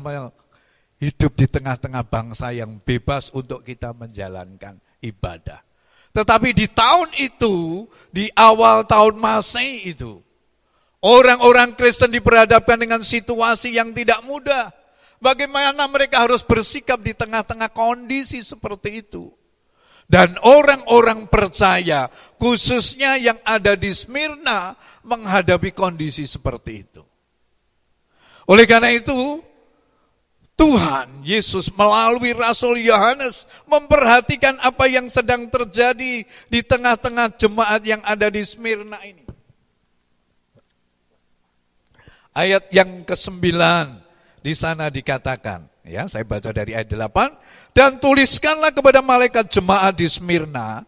hidup 0.97 1.37
di 1.37 1.45
tengah-tengah 1.45 2.03
bangsa 2.09 2.53
yang 2.53 2.81
bebas 2.81 3.29
untuk 3.33 3.61
kita 3.61 3.93
menjalankan 3.93 4.81
ibadah. 5.01 5.61
Tetapi 6.13 6.49
di 6.57 6.65
tahun 6.65 7.13
itu, 7.21 7.85
di 8.09 8.25
awal 8.33 8.89
tahun 8.89 9.21
Masehi 9.21 9.93
itu, 9.93 10.17
orang-orang 11.05 11.77
Kristen 11.77 12.09
diperhadapkan 12.09 12.81
dengan 12.81 13.05
situasi 13.05 13.77
yang 13.77 13.93
tidak 13.93 14.25
mudah. 14.25 14.73
Bagaimana 15.17 15.85
mereka 15.89 16.25
harus 16.25 16.45
bersikap 16.45 17.01
di 17.01 17.13
tengah-tengah 17.13 17.73
kondisi 17.73 18.41
seperti 18.41 19.05
itu. 19.05 19.29
Dan 20.07 20.39
orang-orang 20.39 21.27
percaya, 21.27 22.07
khususnya 22.39 23.19
yang 23.19 23.35
ada 23.43 23.75
di 23.75 23.91
Smyrna, 23.91 24.73
menghadapi 25.03 25.75
kondisi 25.75 26.23
seperti 26.23 26.87
itu. 26.87 27.03
Oleh 28.47 28.63
karena 28.63 28.95
itu, 28.95 29.43
Tuhan 30.57 31.21
Yesus 31.21 31.69
melalui 31.69 32.33
Rasul 32.33 32.81
Yohanes 32.81 33.45
memperhatikan 33.69 34.57
apa 34.57 34.89
yang 34.89 35.05
sedang 35.05 35.45
terjadi 35.53 36.25
di 36.25 36.59
tengah-tengah 36.65 37.29
jemaat 37.37 37.85
yang 37.85 38.01
ada 38.01 38.25
di 38.33 38.41
Smyrna 38.41 38.97
ini. 39.05 39.21
Ayat 42.33 42.73
yang 42.73 43.05
ke-9 43.05 43.45
di 44.41 44.53
sana 44.57 44.89
dikatakan, 44.89 45.69
Ya, 45.87 46.03
saya 46.11 46.27
baca 46.27 46.51
dari 46.51 46.75
ayat 46.75 46.91
8. 46.91 47.71
Dan 47.71 48.03
tuliskanlah 48.03 48.75
kepada 48.75 48.99
malaikat 48.99 49.47
jemaat 49.47 49.95
di 49.95 50.09
Smyrna, 50.11 50.83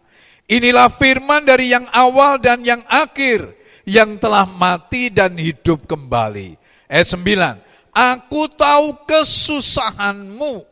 inilah 0.50 0.92
firman 0.92 1.48
dari 1.48 1.72
yang 1.72 1.88
awal 1.96 2.36
dan 2.42 2.68
yang 2.68 2.84
akhir, 2.84 3.56
yang 3.88 4.20
telah 4.20 4.44
mati 4.44 5.08
dan 5.08 5.40
hidup 5.40 5.88
kembali. 5.88 6.60
Ayat 6.92 7.08
9. 7.16 7.69
Aku 7.94 8.48
tahu 8.54 9.06
kesusahanmu 9.06 10.64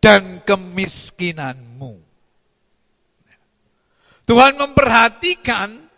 dan 0.00 0.40
kemiskinanmu. 0.46 2.00
Tuhan 4.24 4.54
memperhatikan 4.54 5.90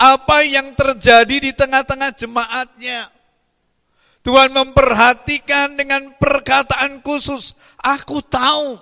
apa 0.00 0.46
yang 0.46 0.72
terjadi 0.78 1.36
di 1.42 1.50
tengah-tengah 1.52 2.14
jemaatnya. 2.14 3.10
Tuhan 4.20 4.52
memperhatikan 4.52 5.74
dengan 5.74 6.12
perkataan 6.16 7.02
khusus. 7.02 7.56
Aku 7.80 8.22
tahu. 8.24 8.78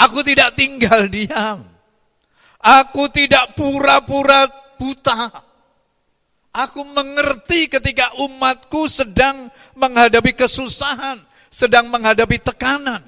Aku 0.00 0.24
tidak 0.24 0.56
tinggal 0.56 1.06
diam. 1.12 1.66
Aku 2.56 3.12
tidak 3.12 3.52
pura-pura 3.52 4.48
buta. 4.80 5.49
Aku 6.50 6.82
mengerti 6.82 7.70
ketika 7.70 8.10
umatku 8.18 8.90
sedang 8.90 9.50
menghadapi 9.78 10.34
kesusahan, 10.34 11.22
sedang 11.46 11.86
menghadapi 11.86 12.42
tekanan. 12.42 13.06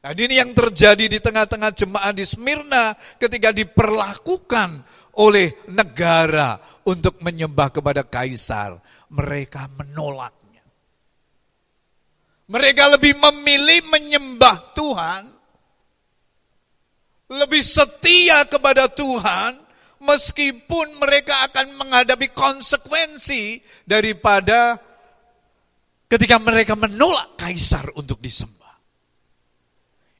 Dan 0.00 0.16
ini 0.16 0.40
yang 0.40 0.50
terjadi 0.56 1.06
di 1.06 1.18
tengah-tengah 1.20 1.70
jemaat 1.76 2.16
di 2.16 2.24
Smyrna 2.24 2.96
ketika 3.20 3.52
diperlakukan 3.52 4.82
oleh 5.20 5.60
negara 5.70 6.56
untuk 6.88 7.20
menyembah 7.20 7.68
kepada 7.68 8.02
kaisar 8.02 8.80
mereka 9.12 9.68
menolaknya. 9.76 10.64
Mereka 12.50 12.84
lebih 12.98 13.14
memilih 13.18 13.80
menyembah 13.92 14.74
Tuhan, 14.74 15.22
lebih 17.30 17.62
setia 17.62 18.42
kepada 18.48 18.90
Tuhan, 18.90 19.69
meskipun 20.00 20.96
mereka 20.96 21.46
akan 21.48 21.76
menghadapi 21.76 22.32
konsekuensi 22.32 23.60
daripada 23.84 24.80
ketika 26.10 26.40
mereka 26.40 26.74
menolak 26.74 27.36
kaisar 27.38 27.86
untuk 27.94 28.18
disembah. 28.18 28.74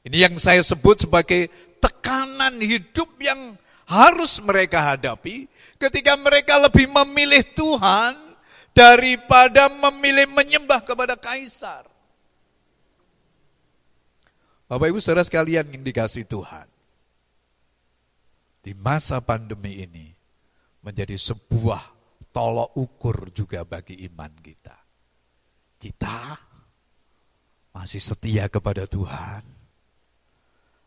Ini 0.07 0.29
yang 0.29 0.35
saya 0.39 0.63
sebut 0.63 1.05
sebagai 1.05 1.49
tekanan 1.81 2.57
hidup 2.61 3.09
yang 3.19 3.57
harus 3.89 4.39
mereka 4.39 4.95
hadapi 4.95 5.51
ketika 5.75 6.15
mereka 6.15 6.55
lebih 6.61 6.87
memilih 6.87 7.43
Tuhan 7.51 8.15
daripada 8.71 9.67
memilih 9.67 10.31
menyembah 10.31 10.79
kepada 10.87 11.19
kaisar. 11.19 11.83
Bapak 14.71 14.87
Ibu 14.87 15.03
Saudara 15.03 15.27
sekalian 15.27 15.67
yang 15.67 15.83
dikasih 15.83 16.23
Tuhan. 16.23 16.70
Di 18.61 18.77
masa 18.77 19.17
pandemi 19.25 19.81
ini 19.81 20.13
menjadi 20.85 21.17
sebuah 21.17 21.81
tolok 22.29 22.77
ukur 22.77 23.33
juga 23.33 23.65
bagi 23.65 24.05
iman 24.05 24.29
kita. 24.37 24.77
Kita 25.81 26.37
masih 27.73 27.97
setia 27.97 28.45
kepada 28.53 28.85
Tuhan. 28.85 29.43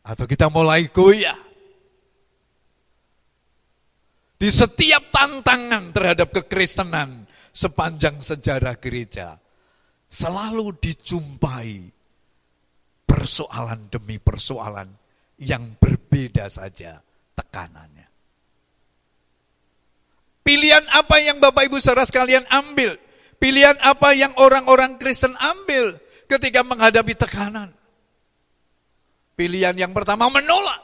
Atau 0.06 0.30
kita 0.30 0.46
mulai 0.46 0.86
goyah. 0.86 1.38
Di 4.38 4.48
setiap 4.52 5.10
tantangan 5.10 5.90
terhadap 5.90 6.30
kekristenan 6.30 7.26
sepanjang 7.50 8.20
sejarah 8.20 8.76
gereja 8.76 9.40
selalu 10.10 10.74
dijumpai 10.78 11.90
persoalan 13.08 13.88
demi 13.88 14.20
persoalan 14.20 14.90
yang 15.40 15.74
berbeda 15.80 16.46
saja 16.52 17.00
tekanannya. 17.34 18.08
Pilihan 20.44 20.84
apa 20.92 21.16
yang 21.24 21.40
Bapak 21.40 21.66
Ibu 21.68 21.80
Saudara 21.80 22.04
sekalian 22.04 22.44
ambil? 22.52 23.00
Pilihan 23.40 23.76
apa 23.80 24.12
yang 24.12 24.32
orang-orang 24.36 25.00
Kristen 25.00 25.32
ambil 25.36 25.96
ketika 26.28 26.60
menghadapi 26.64 27.16
tekanan? 27.16 27.72
Pilihan 29.34 29.74
yang 29.74 29.92
pertama 29.96 30.30
menolak. 30.30 30.80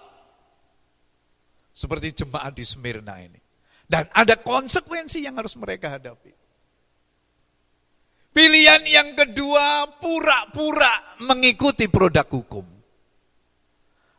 Seperti 1.71 2.25
jemaat 2.25 2.53
di 2.57 2.65
Smyrna 2.67 3.21
ini. 3.21 3.41
Dan 3.91 4.07
ada 4.15 4.39
konsekuensi 4.39 5.23
yang 5.23 5.39
harus 5.39 5.55
mereka 5.59 5.99
hadapi. 5.99 6.31
Pilihan 8.31 8.87
yang 8.87 9.19
kedua, 9.19 9.99
pura-pura 9.99 11.19
mengikuti 11.27 11.91
produk 11.91 12.27
hukum. 12.31 12.80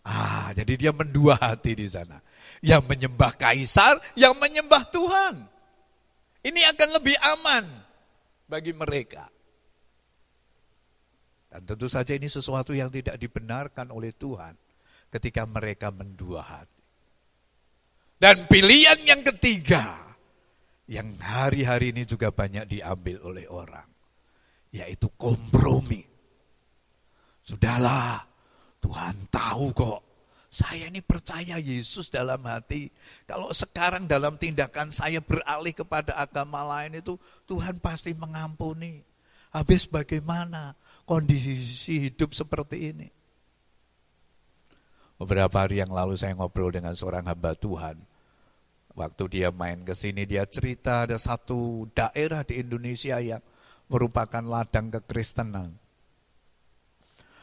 Ah, 0.02 0.50
jadi 0.56 0.74
dia 0.78 0.92
mendua 0.94 1.38
hati 1.38 1.78
di 1.78 1.86
sana. 1.86 2.18
Yang 2.62 2.84
menyembah 2.90 3.38
kaisar, 3.38 4.02
yang 4.18 4.38
menyembah 4.38 4.90
Tuhan. 4.90 5.36
Ini 6.42 6.62
akan 6.74 6.90
lebih 6.98 7.18
aman 7.22 7.66
bagi 8.50 8.74
mereka. 8.74 9.30
Dan 11.52 11.68
tentu 11.68 11.86
saja 11.92 12.16
ini 12.16 12.32
sesuatu 12.32 12.72
yang 12.72 12.90
tidak 12.90 13.20
dibenarkan 13.20 13.92
oleh 13.94 14.16
Tuhan 14.16 14.56
ketika 15.12 15.46
mereka 15.46 15.94
mendua 15.94 16.42
hati. 16.42 16.82
Dan 18.22 18.46
pilihan 18.46 19.02
yang 19.02 19.22
ketiga, 19.26 20.16
yang 20.90 21.10
hari-hari 21.20 21.94
ini 21.94 22.06
juga 22.06 22.30
banyak 22.30 22.70
diambil 22.70 23.18
oleh 23.26 23.46
orang 23.50 23.92
yaitu 24.72 25.12
kompromi. 25.20 26.00
Sudahlah, 27.44 28.24
Tuhan 28.82 29.16
tahu 29.30 29.72
kok. 29.72 30.02
Saya 30.52 30.92
ini 30.92 31.00
percaya 31.00 31.56
Yesus 31.56 32.12
dalam 32.12 32.44
hati. 32.44 32.92
Kalau 33.24 33.56
sekarang 33.56 34.04
dalam 34.04 34.36
tindakan 34.36 34.92
saya 34.92 35.24
beralih 35.24 35.72
kepada 35.72 36.20
agama 36.20 36.60
lain 36.68 37.00
itu, 37.00 37.16
Tuhan 37.48 37.80
pasti 37.80 38.12
mengampuni. 38.12 39.00
Habis 39.56 39.88
bagaimana 39.88 40.76
kondisi 41.08 42.04
hidup 42.04 42.36
seperti 42.36 42.92
ini? 42.92 43.08
Beberapa 45.16 45.64
hari 45.64 45.80
yang 45.80 45.94
lalu 45.94 46.20
saya 46.20 46.36
ngobrol 46.36 46.74
dengan 46.74 46.98
seorang 47.00 47.30
hamba 47.32 47.56
Tuhan. 47.56 47.96
Waktu 48.92 49.24
dia 49.32 49.56
main 49.56 49.88
ke 49.88 49.96
sini, 49.96 50.28
dia 50.28 50.44
cerita 50.44 51.08
ada 51.08 51.16
satu 51.16 51.88
daerah 51.96 52.44
di 52.44 52.60
Indonesia 52.60 53.24
yang 53.24 53.40
merupakan 53.88 54.44
ladang 54.44 54.92
kekristenan. 54.92 55.81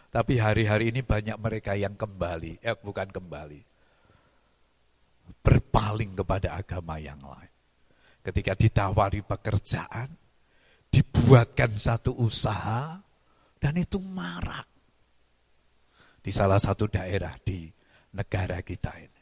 Tapi 0.08 0.40
hari-hari 0.40 0.88
ini 0.88 1.04
banyak 1.04 1.36
mereka 1.36 1.76
yang 1.76 1.92
kembali, 1.92 2.64
eh 2.64 2.76
bukan 2.80 3.12
kembali, 3.12 3.60
berpaling 5.44 6.16
kepada 6.16 6.56
agama 6.56 6.96
yang 6.96 7.20
lain. 7.20 7.52
Ketika 8.24 8.56
ditawari 8.56 9.20
pekerjaan, 9.20 10.08
dibuatkan 10.88 11.76
satu 11.76 12.16
usaha, 12.16 12.96
dan 13.60 13.74
itu 13.76 14.00
marak. 14.00 14.64
Di 16.24 16.32
salah 16.32 16.60
satu 16.60 16.88
daerah 16.88 17.36
di 17.44 17.68
negara 18.16 18.64
kita 18.64 18.96
ini. 18.96 19.17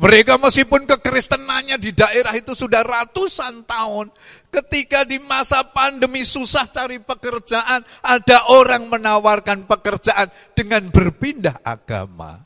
Mereka 0.00 0.40
meskipun 0.40 0.88
kekristenannya 0.88 1.76
di 1.76 1.92
daerah 1.92 2.32
itu 2.32 2.56
sudah 2.56 2.80
ratusan 2.80 3.68
tahun. 3.68 4.08
Ketika 4.48 5.04
di 5.04 5.20
masa 5.20 5.60
pandemi 5.60 6.24
susah 6.24 6.64
cari 6.72 7.04
pekerjaan, 7.04 7.84
ada 8.00 8.48
orang 8.48 8.88
menawarkan 8.88 9.68
pekerjaan 9.68 10.32
dengan 10.56 10.88
berpindah 10.88 11.60
agama. 11.60 12.40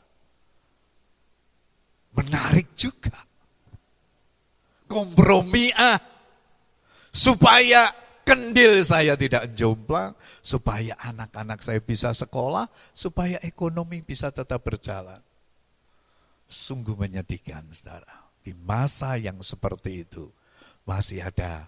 Menarik 2.11 2.75
juga. 2.75 3.15
Kompromi 4.91 5.71
ah. 5.71 5.95
Supaya 7.15 7.87
kendil 8.27 8.83
saya 8.83 9.15
tidak 9.15 9.55
jomplang, 9.55 10.11
supaya 10.43 10.99
anak-anak 10.99 11.63
saya 11.63 11.79
bisa 11.79 12.11
sekolah, 12.11 12.67
supaya 12.91 13.39
ekonomi 13.47 14.03
bisa 14.03 14.27
tetap 14.27 14.59
berjalan. 14.59 15.23
Sungguh 16.45 16.93
menyedihkan, 16.93 17.65
saudara. 17.73 18.29
Di 18.45 18.53
masa 18.53 19.17
yang 19.17 19.41
seperti 19.41 20.05
itu, 20.05 20.29
masih 20.85 21.25
ada 21.25 21.65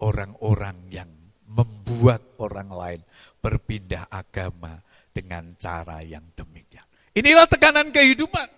orang-orang 0.00 0.88
yang 0.88 1.10
membuat 1.46 2.36
orang 2.40 2.68
lain 2.72 3.00
berpindah 3.38 4.10
agama 4.10 4.82
dengan 5.12 5.54
cara 5.60 6.02
yang 6.02 6.24
demikian. 6.34 6.84
Inilah 7.16 7.48
tekanan 7.48 7.88
kehidupan. 7.92 8.48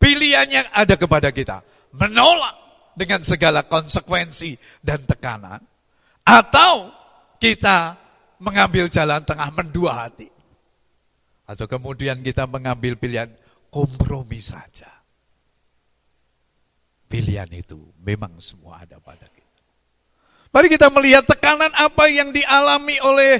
Pilihan 0.00 0.48
yang 0.48 0.68
ada 0.72 0.96
kepada 0.96 1.28
kita. 1.28 1.60
Menolak 1.92 2.56
dengan 2.96 3.20
segala 3.20 3.68
konsekuensi 3.68 4.56
dan 4.80 5.04
tekanan. 5.04 5.60
Atau 6.24 6.88
kita 7.36 8.00
mengambil 8.40 8.88
jalan 8.88 9.20
tengah 9.24 9.52
mendua 9.52 10.08
hati. 10.08 10.28
Atau 11.44 11.68
kemudian 11.68 12.24
kita 12.24 12.48
mengambil 12.48 12.96
pilihan 12.96 13.28
kompromi 13.70 14.42
saja. 14.42 14.90
Pilihan 17.10 17.50
itu 17.50 17.90
memang 18.02 18.38
semua 18.38 18.82
ada 18.86 19.02
pada 19.02 19.26
kita. 19.26 19.62
Mari 20.50 20.66
kita 20.70 20.90
melihat 20.90 21.26
tekanan 21.26 21.70
apa 21.74 22.10
yang 22.10 22.30
dialami 22.34 22.98
oleh 23.02 23.38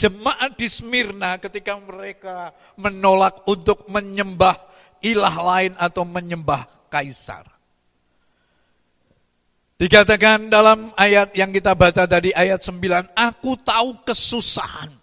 jemaat 0.00 0.56
di 0.56 0.68
Smyrna 0.68 1.36
ketika 1.36 1.76
mereka 1.76 2.56
menolak 2.80 3.44
untuk 3.44 3.84
menyembah 3.92 4.56
ilah 5.04 5.36
lain 5.40 5.72
atau 5.76 6.04
menyembah 6.08 6.88
kaisar. 6.88 7.48
Dikatakan 9.80 10.52
dalam 10.52 10.92
ayat 10.92 11.32
yang 11.32 11.48
kita 11.48 11.72
baca 11.72 12.04
tadi 12.04 12.36
ayat 12.36 12.60
9, 12.60 13.16
aku 13.16 13.56
tahu 13.64 14.04
kesusahan 14.04 14.99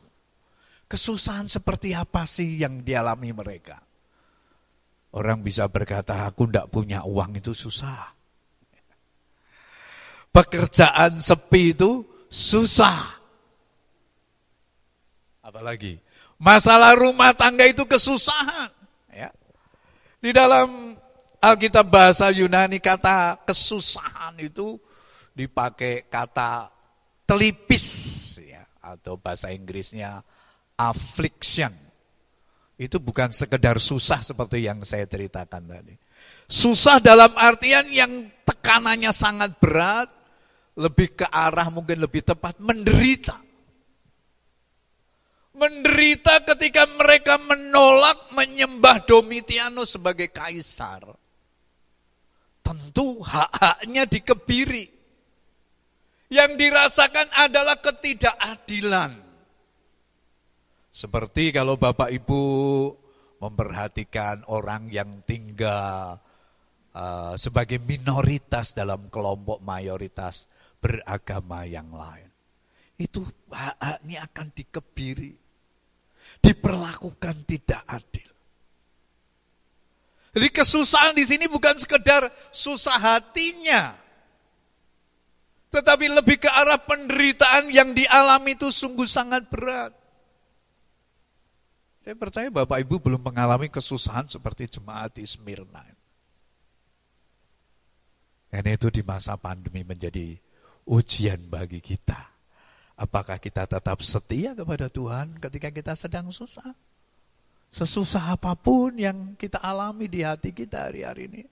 Kesusahan 0.88 1.52
seperti 1.52 1.92
apa 1.92 2.24
sih 2.24 2.64
yang 2.64 2.80
dialami 2.80 3.36
mereka? 3.36 3.84
Orang 5.12 5.44
bisa 5.44 5.68
berkata, 5.68 6.24
aku 6.24 6.48
tidak 6.48 6.72
punya 6.72 7.04
uang 7.04 7.40
itu 7.40 7.52
susah. 7.52 8.16
Pekerjaan 10.32 11.20
sepi 11.20 11.76
itu 11.76 12.08
susah. 12.32 13.20
Apalagi, 15.44 16.00
masalah 16.40 16.96
rumah 16.96 17.36
tangga 17.36 17.68
itu 17.68 17.84
kesusahan. 17.84 18.72
Ya. 19.12 19.32
Di 20.24 20.32
dalam 20.32 20.96
Alkitab 21.40 21.88
bahasa 21.88 22.32
Yunani 22.32 22.80
kata 22.80 23.44
kesusahan 23.44 24.40
itu 24.40 24.80
dipakai 25.36 26.08
kata 26.08 26.72
telipis 27.28 27.86
ya, 28.40 28.64
atau 28.80 29.20
bahasa 29.20 29.52
Inggrisnya 29.52 30.24
affliction. 30.78 31.74
Itu 32.78 33.02
bukan 33.02 33.34
sekedar 33.34 33.82
susah 33.82 34.22
seperti 34.22 34.70
yang 34.70 34.86
saya 34.86 35.10
ceritakan 35.10 35.66
tadi. 35.66 35.98
Susah 36.48 37.02
dalam 37.02 37.34
artian 37.36 37.90
yang 37.90 38.30
tekanannya 38.46 39.12
sangat 39.12 39.58
berat, 39.58 40.08
lebih 40.78 41.18
ke 41.18 41.26
arah 41.28 41.68
mungkin 41.74 42.06
lebih 42.06 42.22
tepat 42.24 42.62
menderita. 42.62 43.36
Menderita 45.58 46.46
ketika 46.54 46.86
mereka 47.02 47.42
menolak 47.42 48.30
menyembah 48.38 49.02
Domitianus 49.10 49.98
sebagai 49.98 50.30
kaisar. 50.30 51.02
Tentu 52.62 53.26
hak-haknya 53.26 54.06
dikebiri. 54.06 54.86
Yang 56.30 56.52
dirasakan 56.62 57.28
adalah 57.34 57.82
ketidakadilan. 57.82 59.27
Seperti 60.98 61.54
kalau 61.54 61.78
Bapak 61.78 62.10
Ibu 62.10 62.42
memperhatikan 63.38 64.50
orang 64.50 64.90
yang 64.90 65.22
tinggal 65.30 66.18
uh, 66.98 67.38
sebagai 67.38 67.78
minoritas 67.86 68.74
dalam 68.74 69.06
kelompok 69.14 69.62
mayoritas 69.62 70.50
beragama 70.82 71.70
yang 71.70 71.94
lain. 71.94 72.34
Itu 72.98 73.30
hak-haknya 73.54 74.26
akan 74.26 74.48
dikebiri. 74.58 75.38
Diperlakukan 76.42 77.46
tidak 77.46 77.86
adil. 77.86 78.30
Jadi 80.34 80.50
kesusahan 80.50 81.14
di 81.14 81.30
sini 81.30 81.46
bukan 81.46 81.78
sekedar 81.78 82.26
susah 82.50 82.98
hatinya. 82.98 83.94
Tetapi 85.70 86.10
lebih 86.10 86.42
ke 86.42 86.50
arah 86.50 86.82
penderitaan 86.82 87.70
yang 87.70 87.94
dialami 87.94 88.58
itu 88.58 88.74
sungguh 88.74 89.06
sangat 89.06 89.46
berat. 89.46 90.07
Saya 92.08 92.16
percaya 92.16 92.48
Bapak 92.48 92.88
Ibu 92.88 93.04
belum 93.04 93.20
mengalami 93.20 93.68
kesusahan 93.68 94.32
seperti 94.32 94.80
jemaat 94.80 95.20
di 95.20 95.28
Smyrna. 95.28 95.84
Karena 98.48 98.80
itu 98.80 98.88
di 98.88 99.04
masa 99.04 99.36
pandemi 99.36 99.84
menjadi 99.84 100.40
ujian 100.88 101.52
bagi 101.52 101.84
kita. 101.84 102.32
Apakah 102.96 103.44
kita 103.44 103.68
tetap 103.68 104.00
setia 104.00 104.56
kepada 104.56 104.88
Tuhan 104.88 105.36
ketika 105.36 105.68
kita 105.68 106.00
sedang 106.00 106.32
susah? 106.32 106.72
Sesusah 107.76 108.40
apa 108.40 108.56
pun 108.56 108.96
yang 108.96 109.36
kita 109.36 109.60
alami 109.60 110.08
di 110.08 110.24
hati 110.24 110.56
kita 110.56 110.88
hari-hari 110.88 111.28
ini. 111.28 111.44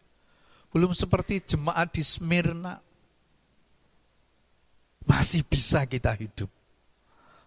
Belum 0.72 0.96
seperti 0.96 1.44
jemaat 1.44 1.92
di 1.92 2.00
Smyrna. 2.00 2.80
Masih 5.04 5.44
bisa 5.44 5.84
kita 5.84 6.16
hidup. 6.16 6.48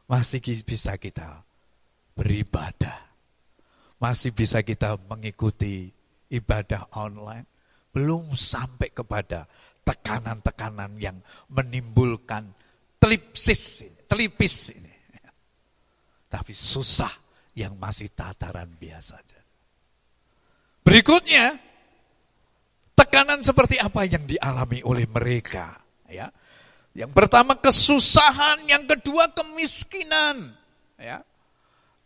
Masih 0.05 0.45
bisa 0.61 0.93
kita 1.01 1.48
beribadah. 2.19 2.99
Masih 4.03 4.35
bisa 4.35 4.67
kita 4.67 4.99
mengikuti 5.07 5.87
ibadah 6.35 6.91
online. 6.99 7.47
Belum 7.95 8.35
sampai 8.35 8.91
kepada 8.91 9.47
tekanan-tekanan 9.87 10.99
yang 10.99 11.19
menimbulkan 11.51 12.51
telipsis, 12.99 13.87
telipis 14.11 14.75
ini. 14.75 14.95
Tapi 16.29 16.53
susah 16.53 17.11
yang 17.57 17.79
masih 17.81 18.13
tataran 18.13 18.69
biasa 18.77 19.17
saja. 19.17 19.41
Berikutnya, 20.85 21.57
tekanan 22.93 23.41
seperti 23.41 23.81
apa 23.81 24.05
yang 24.05 24.29
dialami 24.29 24.85
oleh 24.85 25.09
mereka. 25.09 25.81
Ya, 26.09 26.29
Yang 26.93 27.13
pertama 27.17 27.57
kesusahan, 27.57 28.65
yang 28.69 28.85
kedua 28.85 29.33
kemiskinan. 29.33 30.53
Ya, 31.01 31.25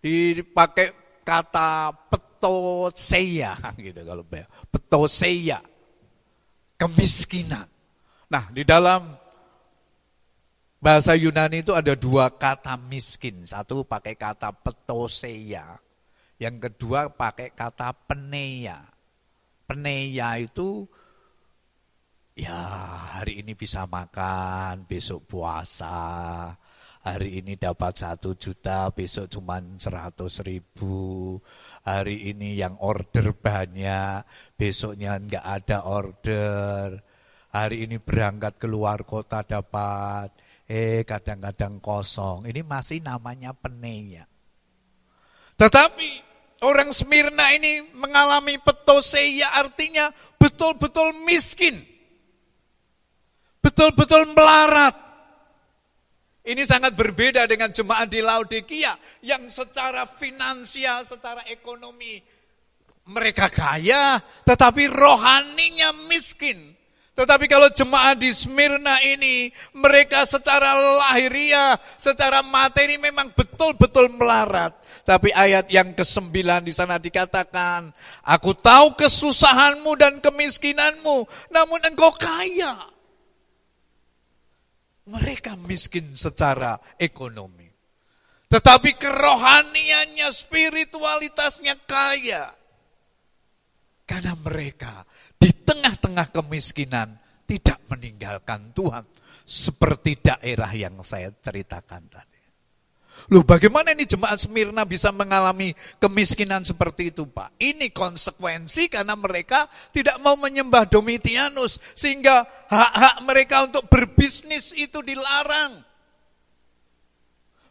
dipakai 0.02 0.90
kata 1.22 1.94
petoseia 2.10 3.54
gitu 3.86 4.02
kalau 4.02 4.26
petoseia 4.68 5.62
kemiskinan. 6.74 7.70
Nah, 8.26 8.50
di 8.50 8.66
dalam 8.66 9.14
bahasa 10.82 11.14
Yunani 11.14 11.62
itu 11.62 11.70
ada 11.70 11.94
dua 11.94 12.34
kata 12.34 12.74
miskin. 12.74 13.46
Satu 13.46 13.86
pakai 13.86 14.18
kata 14.18 14.50
petoseia, 14.50 15.78
yang 16.42 16.58
kedua 16.58 17.06
pakai 17.14 17.54
kata 17.54 17.94
peneia. 17.94 18.82
Peneia 19.62 20.42
itu 20.42 20.82
ya 22.34 22.58
hari 23.20 23.46
ini 23.46 23.54
bisa 23.54 23.86
makan, 23.86 24.82
besok 24.90 25.30
puasa, 25.30 26.50
hari 27.02 27.42
ini 27.42 27.58
dapat 27.58 27.98
satu 27.98 28.38
juta, 28.38 28.90
besok 28.94 29.26
cuma 29.26 29.58
seratus 29.76 30.42
ribu. 30.46 31.38
Hari 31.82 32.30
ini 32.30 32.54
yang 32.54 32.78
order 32.78 33.34
banyak, 33.34 34.22
besoknya 34.54 35.18
enggak 35.18 35.42
ada 35.42 35.82
order. 35.82 37.02
Hari 37.52 37.84
ini 37.84 37.98
berangkat 38.00 38.56
keluar 38.56 39.04
kota 39.04 39.44
dapat, 39.44 40.32
eh 40.70 41.02
kadang-kadang 41.04 41.82
kosong. 41.82 42.48
Ini 42.48 42.62
masih 42.64 43.02
namanya 43.04 43.52
peneya. 43.52 44.24
Tetapi 45.58 46.08
orang 46.64 46.94
Smyrna 46.94 47.52
ini 47.52 47.92
mengalami 47.92 48.56
petoseia 48.62 49.52
artinya 49.58 50.08
betul-betul 50.40 51.12
miskin. 51.28 51.82
Betul-betul 53.62 54.32
melarat 54.34 55.11
Ini 56.42 56.62
sangat 56.66 56.98
berbeda 56.98 57.46
dengan 57.46 57.70
jemaat 57.70 58.10
di 58.10 58.18
Laodikia 58.18 58.98
yang 59.22 59.46
secara 59.46 60.10
finansial, 60.10 61.06
secara 61.06 61.46
ekonomi 61.46 62.18
mereka 63.06 63.46
kaya, 63.46 64.18
tetapi 64.42 64.90
rohaninya 64.90 65.94
miskin. 66.10 66.74
Tetapi 67.12 67.44
kalau 67.44 67.68
jemaat 67.70 68.18
di 68.18 68.32
Smyrna 68.32 68.98
ini, 69.04 69.52
mereka 69.76 70.24
secara 70.24 70.72
lahiriah, 70.74 71.76
secara 72.00 72.40
materi 72.40 72.96
memang 72.96 73.30
betul-betul 73.36 74.10
melarat. 74.16 74.72
Tapi 75.02 75.28
ayat 75.34 75.68
yang 75.68 75.92
ke-9 75.92 76.32
di 76.64 76.72
sana 76.72 76.96
dikatakan, 76.96 77.92
Aku 78.24 78.56
tahu 78.56 78.96
kesusahanmu 78.96 79.92
dan 79.94 80.18
kemiskinanmu, 80.24 81.26
namun 81.52 81.80
engkau 81.84 82.10
kaya. 82.16 82.91
Mereka 85.12 85.60
miskin 85.68 86.16
secara 86.16 86.80
ekonomi. 86.96 87.68
Tetapi 88.48 88.96
kerohaniannya, 88.96 90.28
spiritualitasnya 90.32 91.76
kaya. 91.84 92.52
Karena 94.08 94.32
mereka 94.40 95.04
di 95.36 95.52
tengah-tengah 95.52 96.32
kemiskinan 96.32 97.16
tidak 97.44 97.80
meninggalkan 97.92 98.72
Tuhan. 98.72 99.04
Seperti 99.42 100.22
daerah 100.22 100.70
yang 100.72 101.02
saya 101.04 101.28
ceritakan 101.32 102.02
tadi. 102.08 102.31
Loh 103.30 103.46
bagaimana 103.46 103.94
ini 103.94 104.02
jemaat 104.02 104.42
Smyrna 104.42 104.82
bisa 104.82 105.14
mengalami 105.14 105.70
kemiskinan 106.02 106.66
seperti 106.66 107.14
itu 107.14 107.30
Pak? 107.30 107.54
Ini 107.60 107.94
konsekuensi 107.94 108.90
karena 108.90 109.14
mereka 109.14 109.70
tidak 109.94 110.18
mau 110.18 110.34
menyembah 110.34 110.90
Domitianus. 110.90 111.78
Sehingga 111.94 112.42
hak-hak 112.66 113.16
mereka 113.22 113.70
untuk 113.70 113.86
berbisnis 113.86 114.74
itu 114.74 114.98
dilarang. 115.06 115.86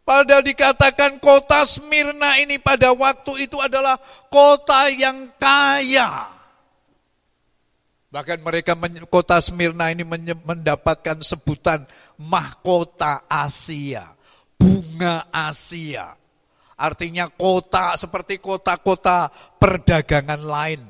Padahal 0.07 0.43
dikatakan 0.43 1.19
kota 1.19 1.67
Smyrna 1.67 2.39
ini 2.39 2.55
pada 2.57 2.95
waktu 2.95 3.47
itu 3.47 3.59
adalah 3.59 3.99
kota 4.31 4.87
yang 4.87 5.35
kaya. 5.35 6.31
Bahkan 8.11 8.39
mereka 8.43 8.75
kota 9.07 9.39
Smyrna 9.39 9.91
ini 9.91 10.03
mendapatkan 10.43 11.19
sebutan 11.23 11.87
mahkota 12.19 13.23
Asia 13.27 14.20
bunga 14.61 15.33
Asia. 15.33 16.13
Artinya 16.77 17.29
kota 17.33 17.97
seperti 17.97 18.37
kota-kota 18.37 19.33
perdagangan 19.57 20.41
lain 20.41 20.81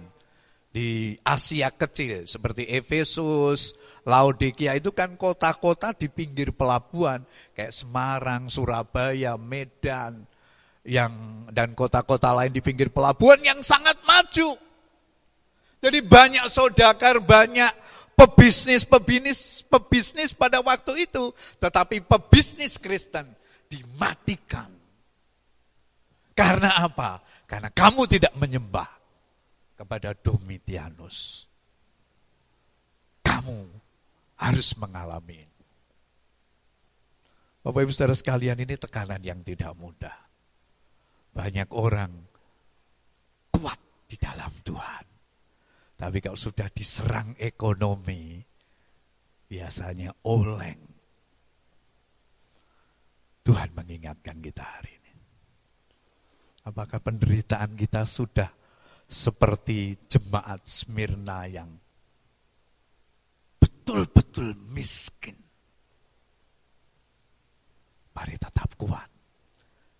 di 0.72 1.20
Asia 1.20 1.68
kecil 1.72 2.24
seperti 2.24 2.64
Efesus, 2.68 3.76
Laodikia 4.08 4.80
itu 4.80 4.96
kan 4.96 5.20
kota-kota 5.20 5.92
di 5.92 6.08
pinggir 6.08 6.56
pelabuhan 6.56 7.24
kayak 7.52 7.76
Semarang, 7.76 8.48
Surabaya, 8.48 9.36
Medan 9.36 10.24
yang 10.88 11.46
dan 11.52 11.76
kota-kota 11.76 12.32
lain 12.32 12.56
di 12.56 12.64
pinggir 12.64 12.88
pelabuhan 12.92 13.40
yang 13.44 13.60
sangat 13.60 14.00
maju. 14.08 14.56
Jadi 15.82 16.00
banyak 16.08 16.46
saudagar, 16.48 17.20
banyak 17.20 17.72
pebisnis, 18.16 18.88
pebisnis, 18.88 19.66
pebisnis 19.68 20.32
pada 20.32 20.64
waktu 20.64 21.04
itu, 21.10 21.36
tetapi 21.60 22.06
pebisnis 22.06 22.80
Kristen 22.80 23.41
dimatikan. 23.72 24.68
Karena 26.36 26.84
apa? 26.84 27.24
Karena 27.48 27.72
kamu 27.72 28.04
tidak 28.12 28.36
menyembah 28.36 28.92
kepada 29.80 30.12
Domitianus. 30.12 31.48
Kamu 33.24 33.60
harus 34.44 34.76
mengalami. 34.76 35.48
Bapak 37.62 37.86
Ibu 37.86 37.92
Saudara 37.94 38.18
sekalian 38.18 38.60
ini 38.60 38.76
tekanan 38.76 39.22
yang 39.22 39.40
tidak 39.46 39.72
mudah. 39.78 40.18
Banyak 41.32 41.70
orang 41.72 42.12
kuat 43.54 43.80
di 44.10 44.18
dalam 44.20 44.52
Tuhan. 44.66 45.06
Tapi 45.96 46.18
kalau 46.18 46.36
sudah 46.36 46.66
diserang 46.74 47.38
ekonomi, 47.38 48.42
biasanya 49.46 50.10
oleng. 50.26 50.91
Tuhan 53.42 53.74
mengingatkan 53.74 54.38
kita 54.38 54.62
hari 54.62 54.94
ini. 55.02 55.14
Apakah 56.62 57.02
penderitaan 57.02 57.74
kita 57.74 58.06
sudah 58.06 58.50
seperti 59.10 59.98
jemaat 60.06 60.62
Smyrna 60.62 61.50
yang 61.50 61.70
betul-betul 63.58 64.54
miskin? 64.70 65.34
Mari 68.14 68.36
tetap 68.38 68.78
kuat. 68.78 69.10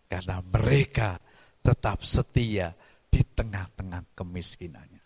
Karena 0.06 0.44
mereka 0.44 1.18
tetap 1.64 2.06
setia 2.06 2.76
di 3.10 3.26
tengah-tengah 3.26 4.14
kemiskinannya. 4.14 5.02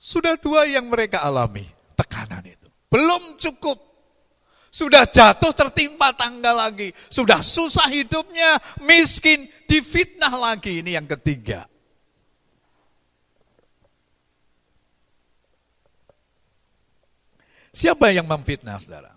Sudah 0.00 0.40
dua 0.40 0.64
yang 0.64 0.88
mereka 0.88 1.20
alami, 1.20 1.68
tekanan 1.92 2.48
itu. 2.48 2.68
Belum 2.88 3.36
cukup 3.36 3.89
sudah 4.70 5.02
jatuh 5.02 5.50
tertimpa 5.50 6.14
tangga 6.14 6.54
lagi. 6.54 6.94
Sudah 7.10 7.42
susah 7.42 7.90
hidupnya, 7.90 8.62
miskin, 8.86 9.50
difitnah 9.66 10.30
lagi. 10.30 10.78
Ini 10.78 11.02
yang 11.02 11.10
ketiga. 11.10 11.66
Siapa 17.74 18.14
yang 18.14 18.30
memfitnah, 18.30 18.78
saudara? 18.78 19.14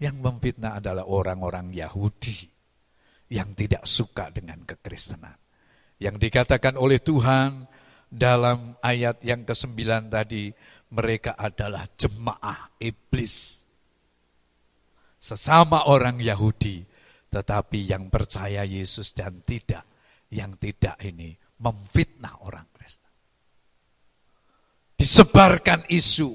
Yang 0.00 0.16
memfitnah 0.20 0.80
adalah 0.80 1.04
orang-orang 1.04 1.68
Yahudi 1.72 2.48
yang 3.32 3.52
tidak 3.52 3.84
suka 3.84 4.32
dengan 4.32 4.64
kekristenan. 4.64 5.36
Yang 6.00 6.28
dikatakan 6.28 6.80
oleh 6.80 7.00
Tuhan 7.00 7.68
dalam 8.08 8.76
ayat 8.80 9.20
yang 9.24 9.44
ke-9 9.44 10.12
tadi, 10.12 10.52
mereka 10.92 11.36
adalah 11.36 11.88
jemaah 11.96 12.68
iblis 12.80 13.61
sesama 15.22 15.86
orang 15.86 16.18
Yahudi, 16.18 16.82
tetapi 17.30 17.86
yang 17.86 18.10
percaya 18.10 18.66
Yesus 18.66 19.14
dan 19.14 19.46
tidak, 19.46 19.86
yang 20.34 20.58
tidak 20.58 20.98
ini 21.06 21.30
memfitnah 21.62 22.42
orang 22.42 22.66
Kristen. 22.74 23.14
Disebarkan 24.98 25.86
isu, 25.86 26.34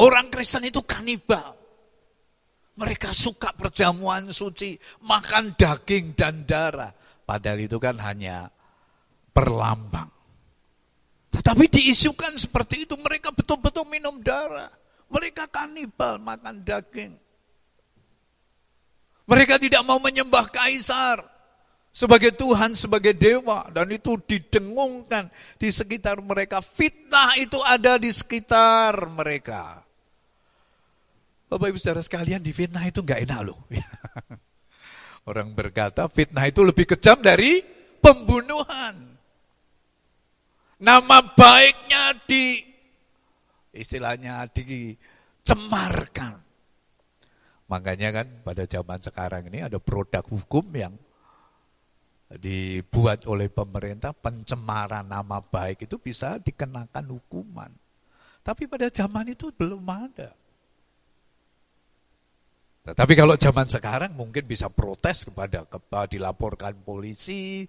orang 0.00 0.32
Kristen 0.32 0.64
itu 0.64 0.80
kanibal. 0.88 1.52
Mereka 2.78 3.12
suka 3.12 3.52
perjamuan 3.52 4.32
suci, 4.32 4.78
makan 5.04 5.58
daging 5.58 6.16
dan 6.16 6.48
darah. 6.48 6.94
Padahal 7.28 7.60
itu 7.60 7.76
kan 7.76 7.98
hanya 8.00 8.48
perlambang. 9.34 10.08
Tetapi 11.28 11.64
diisukan 11.68 12.38
seperti 12.38 12.86
itu, 12.88 12.94
mereka 13.02 13.34
betul-betul 13.34 13.84
minum 13.90 14.22
darah. 14.22 14.70
Mereka 15.10 15.50
kanibal, 15.50 16.22
makan 16.22 16.62
daging. 16.62 17.27
Mereka 19.28 19.60
tidak 19.60 19.84
mau 19.84 20.00
menyembah 20.00 20.48
kaisar 20.48 21.20
sebagai 21.92 22.32
Tuhan, 22.32 22.72
sebagai 22.72 23.12
dewa. 23.12 23.68
Dan 23.68 23.92
itu 23.92 24.16
didengungkan 24.24 25.28
di 25.60 25.68
sekitar 25.68 26.24
mereka. 26.24 26.64
Fitnah 26.64 27.36
itu 27.36 27.60
ada 27.60 28.00
di 28.00 28.08
sekitar 28.08 28.96
mereka. 29.12 29.84
Bapak 31.48 31.68
ibu 31.72 31.76
saudara 31.80 32.00
sekalian 32.00 32.40
di 32.40 32.56
fitnah 32.56 32.88
itu 32.88 33.04
nggak 33.04 33.28
enak 33.28 33.40
loh. 33.44 33.60
Orang 35.28 35.52
berkata 35.52 36.08
fitnah 36.08 36.48
itu 36.48 36.64
lebih 36.64 36.88
kejam 36.88 37.20
dari 37.20 37.60
pembunuhan. 38.00 38.96
Nama 40.80 41.18
baiknya 41.36 42.16
di 42.24 42.64
istilahnya 43.76 44.48
dicemarkan. 44.56 46.47
Makanya 47.68 48.08
kan 48.10 48.26
pada 48.40 48.64
zaman 48.64 49.00
sekarang 49.00 49.42
ini 49.52 49.60
ada 49.60 49.76
produk 49.76 50.24
hukum 50.24 50.64
yang 50.72 50.96
dibuat 52.28 53.24
oleh 53.24 53.48
pemerintah 53.48 54.12
pencemaran 54.12 55.04
nama 55.04 55.40
baik 55.40 55.88
itu 55.88 55.96
bisa 55.96 56.36
dikenakan 56.40 57.04
hukuman. 57.12 57.72
Tapi 58.44 58.64
pada 58.68 58.88
zaman 58.88 59.32
itu 59.32 59.52
belum 59.52 59.84
ada. 59.84 60.32
Tapi 62.88 63.12
kalau 63.12 63.36
zaman 63.36 63.68
sekarang 63.68 64.16
mungkin 64.16 64.48
bisa 64.48 64.72
protes 64.72 65.28
kepada, 65.28 65.68
dilaporkan 66.08 66.72
polisi 66.80 67.68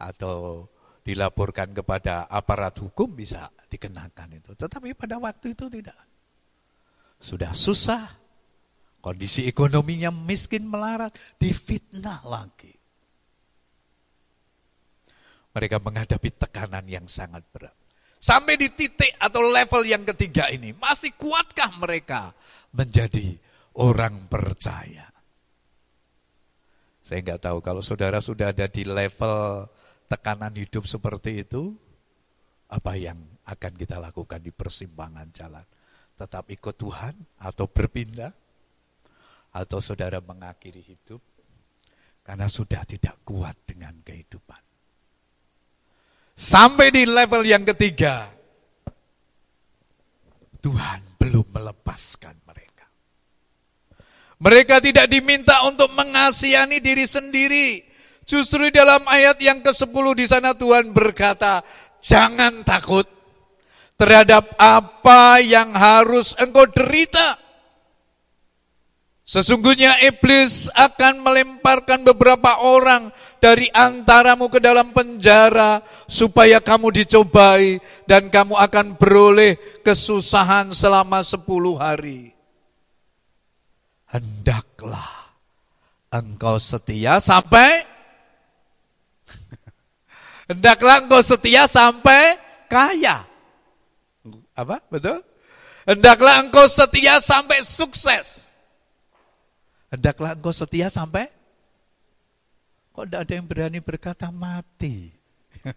atau 0.00 0.64
dilaporkan 1.04 1.76
kepada 1.76 2.24
aparat 2.32 2.72
hukum 2.80 3.12
bisa 3.12 3.52
dikenakan 3.68 4.40
itu. 4.40 4.56
Tetapi 4.56 4.96
pada 4.96 5.20
waktu 5.20 5.52
itu 5.52 5.68
tidak. 5.68 6.00
Sudah 7.20 7.52
susah, 7.52 8.23
Kondisi 9.04 9.44
ekonominya 9.44 10.08
miskin 10.08 10.64
melarat, 10.64 11.12
difitnah 11.36 12.24
lagi. 12.24 12.72
Mereka 15.52 15.76
menghadapi 15.76 16.32
tekanan 16.40 16.88
yang 16.88 17.04
sangat 17.04 17.44
berat. 17.52 17.76
Sampai 18.16 18.56
di 18.56 18.72
titik 18.72 19.12
atau 19.20 19.44
level 19.44 19.84
yang 19.84 20.08
ketiga 20.08 20.48
ini, 20.48 20.72
masih 20.72 21.12
kuatkah 21.20 21.76
mereka 21.76 22.32
menjadi 22.72 23.36
orang 23.76 24.24
percaya? 24.24 25.04
Saya 27.04 27.20
nggak 27.20 27.44
tahu 27.44 27.60
kalau 27.60 27.84
saudara 27.84 28.24
sudah 28.24 28.56
ada 28.56 28.64
di 28.72 28.88
level 28.88 29.68
tekanan 30.08 30.56
hidup 30.56 30.88
seperti 30.88 31.44
itu, 31.44 31.76
apa 32.72 32.96
yang 32.96 33.20
akan 33.44 33.72
kita 33.76 34.00
lakukan 34.00 34.40
di 34.40 34.48
persimpangan 34.48 35.28
jalan? 35.28 35.68
Tetap 36.16 36.48
ikut 36.48 36.72
Tuhan 36.80 37.12
atau 37.44 37.68
berpindah? 37.68 38.43
Atau 39.54 39.78
saudara 39.78 40.18
mengakhiri 40.18 40.82
hidup 40.82 41.22
karena 42.26 42.50
sudah 42.50 42.82
tidak 42.82 43.22
kuat 43.22 43.54
dengan 43.62 43.94
kehidupan. 44.02 44.58
Sampai 46.34 46.90
di 46.90 47.06
level 47.06 47.46
yang 47.46 47.62
ketiga, 47.62 48.26
Tuhan 50.58 51.14
belum 51.20 51.46
melepaskan 51.54 52.34
mereka. 52.42 52.88
Mereka 54.42 54.82
tidak 54.82 55.06
diminta 55.06 55.62
untuk 55.62 55.94
mengasihani 55.94 56.82
diri 56.82 57.06
sendiri. 57.06 57.68
Justru 58.24 58.72
dalam 58.72 59.04
ayat 59.06 59.38
yang 59.38 59.60
ke-10 59.60 60.06
di 60.16 60.26
sana 60.26 60.56
Tuhan 60.56 60.90
berkata, 60.90 61.60
jangan 62.00 62.64
takut 62.64 63.04
terhadap 64.00 64.56
apa 64.58 65.38
yang 65.44 65.70
harus 65.76 66.32
engkau 66.40 66.64
derita. 66.66 67.43
Sesungguhnya 69.24 70.04
iblis 70.04 70.68
akan 70.76 71.24
melemparkan 71.24 72.04
beberapa 72.04 72.60
orang 72.60 73.08
dari 73.40 73.72
antaramu 73.72 74.52
ke 74.52 74.60
dalam 74.60 74.92
penjara 74.92 75.80
supaya 76.04 76.60
kamu 76.60 76.92
dicobai 76.92 77.80
dan 78.04 78.28
kamu 78.28 78.52
akan 78.52 79.00
beroleh 79.00 79.56
kesusahan 79.80 80.76
selama 80.76 81.24
sepuluh 81.24 81.80
hari. 81.80 82.36
Hendaklah 84.12 85.32
engkau 86.12 86.60
setia 86.60 87.16
sampai 87.16 87.80
Hendaklah 90.52 91.00
engkau 91.00 91.24
setia 91.24 91.64
sampai 91.64 92.36
kaya. 92.68 93.24
Apa? 94.52 94.84
Betul? 94.92 95.24
Hendaklah 95.88 96.44
engkau 96.44 96.68
setia 96.68 97.24
sampai 97.24 97.64
sukses. 97.64 98.53
Hendaklah 99.94 100.34
engkau 100.34 100.50
setia 100.50 100.90
sampai 100.90 101.30
Kok 102.94 103.10
tidak 103.10 103.20
ada 103.26 103.32
yang 103.34 103.46
berani 103.50 103.82
berkata 103.82 104.30
mati? 104.30 105.10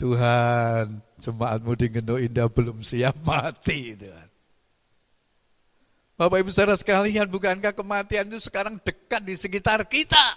Tuhan, 0.00 1.00
jemaatmu 1.16 1.72
di 1.72 1.86
Gendo 1.88 2.20
Indah 2.20 2.44
belum 2.52 2.84
siap 2.84 3.24
mati. 3.24 3.96
Tuhan. 3.96 4.28
Bapak 6.20 6.44
Ibu 6.44 6.52
saudara 6.52 6.76
sekalian, 6.76 7.24
bukankah 7.24 7.72
kematian 7.72 8.28
itu 8.28 8.36
sekarang 8.36 8.76
dekat 8.84 9.24
di 9.24 9.32
sekitar 9.32 9.80
kita? 9.88 10.36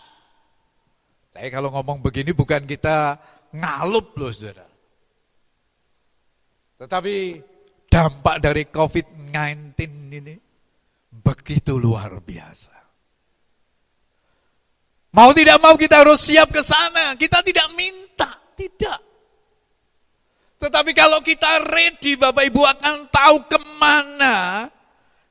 Saya 1.35 1.51
kalau 1.51 1.67
ngomong 1.75 1.99
begini 1.99 2.31
bukan 2.31 2.63
kita 2.63 3.19
ngalup 3.51 4.15
loh 4.15 4.31
saudara. 4.31 4.71
Tetapi 6.79 7.43
dampak 7.91 8.39
dari 8.39 8.63
COVID-19 8.71 9.75
ini 10.15 10.44
begitu 11.25 11.81
luar 11.81 12.21
biasa. 12.21 12.75
Mau 15.15 15.31
tidak 15.33 15.57
mau 15.63 15.73
kita 15.73 16.05
harus 16.05 16.21
siap 16.21 16.51
ke 16.53 16.61
sana. 16.61 17.17
Kita 17.17 17.39
tidak 17.41 17.71
minta, 17.73 18.35
tidak. 18.53 18.99
Tetapi 20.59 20.91
kalau 20.91 21.23
kita 21.23 21.65
ready, 21.71 22.19
Bapak 22.19 22.43
Ibu 22.51 22.61
akan 22.61 22.95
tahu 23.07 23.37
ke 23.47 23.57
mana 23.79 24.67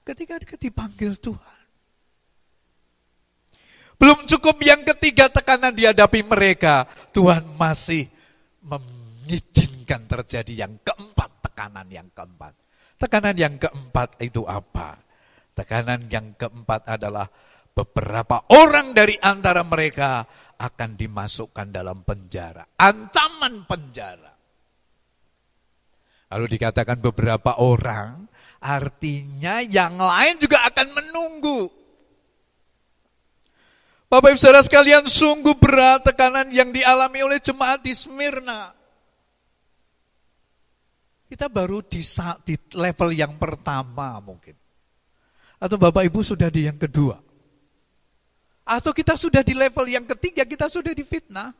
ketika 0.02 0.40
dipanggil 0.56 1.20
Tuhan. 1.20 1.54
Belum 4.00 4.24
cukup 4.24 4.56
yang 4.64 4.82
ketiga 4.88 5.28
tekanan 5.28 5.76
dihadapi 5.76 6.24
mereka. 6.24 6.88
Tuhan 7.12 7.44
masih 7.60 8.08
mengizinkan 8.64 10.08
terjadi 10.08 10.64
yang 10.64 10.80
keempat, 10.80 11.44
tekanan 11.44 11.88
yang 11.92 12.08
keempat. 12.12 12.56
Tekanan 12.96 13.36
yang 13.36 13.54
keempat 13.60 14.16
itu 14.24 14.48
apa? 14.48 15.03
Tekanan 15.54 16.10
yang 16.10 16.34
keempat 16.34 16.90
adalah 16.90 17.30
beberapa 17.74 18.50
orang 18.54 18.90
dari 18.90 19.14
antara 19.18 19.62
mereka 19.62 20.26
akan 20.58 20.98
dimasukkan 20.98 21.70
dalam 21.70 22.02
penjara. 22.06 22.62
Ancaman 22.78 23.66
penjara. 23.66 24.34
Lalu 26.34 26.46
dikatakan 26.58 26.98
beberapa 26.98 27.62
orang, 27.62 28.26
artinya 28.58 29.62
yang 29.62 29.94
lain 29.94 30.42
juga 30.42 30.66
akan 30.66 30.88
menunggu. 30.90 31.70
Bapak 34.10 34.34
Ibu 34.34 34.38
Saudara 34.38 34.62
sekalian, 34.62 35.06
sungguh 35.06 35.54
berat 35.58 36.06
tekanan 36.06 36.50
yang 36.50 36.70
dialami 36.74 37.22
oleh 37.22 37.38
jemaat 37.38 37.82
di 37.82 37.94
Smyrna. 37.94 38.70
Kita 41.30 41.50
baru 41.50 41.82
di, 41.82 41.98
di 42.46 42.54
level 42.78 43.10
yang 43.10 43.34
pertama 43.38 44.18
mungkin. 44.22 44.63
Atau 45.64 45.80
Bapak 45.80 46.04
Ibu 46.04 46.20
sudah 46.20 46.52
di 46.52 46.68
yang 46.68 46.76
kedua? 46.76 47.16
Atau 48.68 48.92
kita 48.92 49.16
sudah 49.16 49.40
di 49.40 49.56
level 49.56 49.88
yang 49.88 50.04
ketiga, 50.04 50.44
kita 50.44 50.68
sudah 50.68 50.92
di 50.92 51.00
fitnah. 51.08 51.56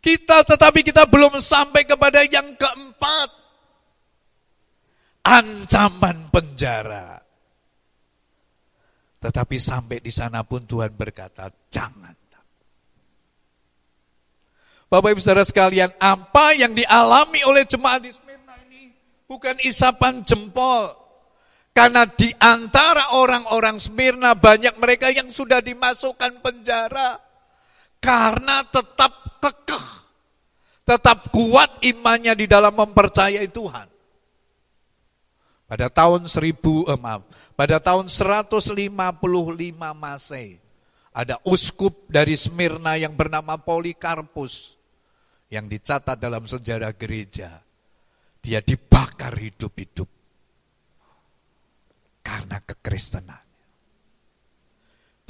Kita 0.00 0.40
tetapi 0.40 0.80
kita 0.80 1.04
belum 1.04 1.36
sampai 1.36 1.84
kepada 1.84 2.24
yang 2.24 2.56
keempat. 2.56 3.28
Ancaman 5.28 6.32
penjara. 6.32 7.20
Tetapi 9.20 9.56
sampai 9.60 10.00
di 10.00 10.12
sana 10.12 10.40
pun 10.40 10.64
Tuhan 10.64 10.96
berkata, 10.96 11.52
jangan. 11.68 12.16
Bapak 14.86 15.12
Ibu 15.12 15.20
Saudara 15.20 15.42
sekalian, 15.42 15.90
apa 15.98 16.54
yang 16.54 16.70
dialami 16.70 17.42
oleh 17.42 17.66
jemaat 17.66 18.06
di 18.06 18.14
Smyrna 18.14 18.54
ini 18.70 18.94
bukan 19.26 19.58
isapan 19.66 20.22
jempol. 20.22 21.05
Karena 21.76 22.08
di 22.08 22.32
antara 22.40 23.12
orang-orang 23.20 23.76
Smyrna 23.76 24.32
banyak 24.32 24.80
mereka 24.80 25.12
yang 25.12 25.28
sudah 25.28 25.60
dimasukkan 25.60 26.40
penjara. 26.40 27.20
Karena 28.00 28.64
tetap 28.64 29.36
kekeh. 29.44 29.86
Tetap 30.88 31.28
kuat 31.28 31.84
imannya 31.84 32.32
di 32.32 32.48
dalam 32.48 32.72
mempercayai 32.72 33.44
Tuhan. 33.52 33.92
Pada 35.68 35.92
tahun 35.92 36.24
1000, 36.24 36.88
eh, 36.88 36.96
maaf, 36.96 37.28
pada 37.52 37.76
tahun 37.76 38.08
155 38.08 39.92
Masehi, 39.92 40.56
ada 41.12 41.36
uskup 41.44 42.08
dari 42.08 42.40
Smyrna 42.40 42.96
yang 42.96 43.12
bernama 43.12 43.60
Polikarpus 43.60 44.80
yang 45.52 45.68
dicatat 45.68 46.16
dalam 46.16 46.48
sejarah 46.48 46.96
gereja. 46.96 47.60
Dia 48.40 48.64
dibakar 48.64 49.36
hidup-hidup 49.36 50.15
karena 52.26 52.58
kekristenan. 52.58 53.46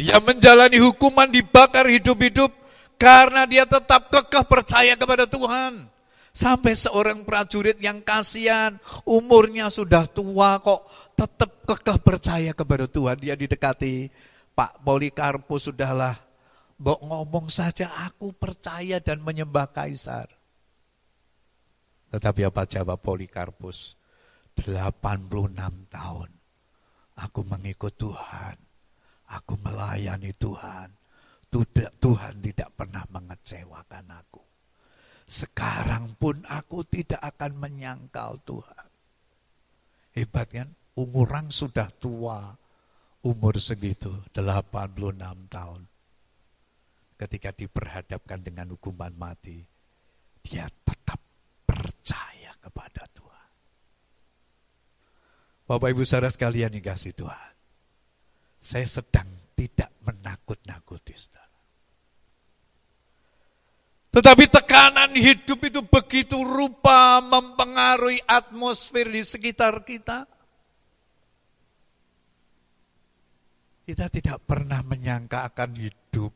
Dia 0.00 0.16
menjalani 0.20 0.80
hukuman 0.80 1.28
dibakar 1.28 1.84
hidup-hidup 1.88 2.52
karena 2.96 3.44
dia 3.44 3.68
tetap 3.68 4.08
kekeh 4.08 4.44
percaya 4.48 4.96
kepada 4.96 5.28
Tuhan. 5.28 5.92
Sampai 6.36 6.76
seorang 6.76 7.24
prajurit 7.24 7.80
yang 7.80 8.04
kasihan, 8.04 8.76
umurnya 9.08 9.72
sudah 9.72 10.04
tua 10.04 10.60
kok 10.60 10.84
tetap 11.16 11.64
kekeh 11.64 11.96
percaya 12.00 12.52
kepada 12.52 12.84
Tuhan. 12.84 13.16
Dia 13.16 13.32
didekati, 13.32 14.12
Pak 14.52 14.84
Polikarpus 14.84 15.72
sudahlah, 15.72 16.12
Mbok 16.76 17.00
ngomong 17.08 17.48
saja 17.48 17.88
aku 18.04 18.36
percaya 18.36 19.00
dan 19.00 19.24
menyembah 19.24 19.72
kaisar. 19.72 20.28
Tetapi 22.12 22.44
apa 22.44 22.68
jawab 22.68 23.00
Polikarpus? 23.00 23.96
86 24.60 25.56
tahun 25.88 26.35
Aku 27.16 27.40
mengikut 27.48 27.96
Tuhan. 27.96 28.56
Aku 29.32 29.56
melayani 29.64 30.30
Tuhan. 30.36 30.92
Tuhan 31.96 32.34
tidak 32.44 32.68
pernah 32.76 33.02
mengecewakan 33.08 34.06
aku. 34.12 34.44
Sekarang 35.26 36.12
pun 36.20 36.44
aku 36.46 36.84
tidak 36.86 37.18
akan 37.18 37.56
menyangkal 37.56 38.38
Tuhan. 38.44 38.86
Hebat 40.12 40.46
kan? 40.52 40.68
Umurang 40.96 41.48
sudah 41.48 41.88
tua. 41.96 42.52
Umur 43.26 43.58
segitu, 43.58 44.12
86 44.30 45.50
tahun. 45.50 45.82
Ketika 47.16 47.50
diperhadapkan 47.56 48.44
dengan 48.44 48.76
hukuman 48.76 49.10
mati, 49.16 49.64
dia 50.44 50.68
tetap 50.84 51.18
percaya 51.64 52.52
kepada 52.60 53.02
Tuhan. 53.10 53.15
Bapak 55.66 55.90
Ibu 55.90 56.06
saudara 56.06 56.30
sekalian 56.30 56.78
yang 56.78 56.86
kasih 56.86 57.10
Tuhan. 57.10 57.52
Saya 58.62 58.86
sedang 58.86 59.26
tidak 59.58 59.90
menakut-nakuti 60.06 61.14
saudara. 61.18 61.46
Tetapi 64.14 64.44
tekanan 64.48 65.12
hidup 65.12 65.60
itu 65.66 65.84
begitu 65.84 66.40
rupa 66.40 67.20
mempengaruhi 67.20 68.22
atmosfer 68.24 69.10
di 69.10 69.20
sekitar 69.26 69.82
kita. 69.84 70.24
Kita 73.86 74.06
tidak 74.08 74.40
pernah 74.48 74.80
menyangka 74.86 75.44
akan 75.52 75.70
hidup 75.76 76.32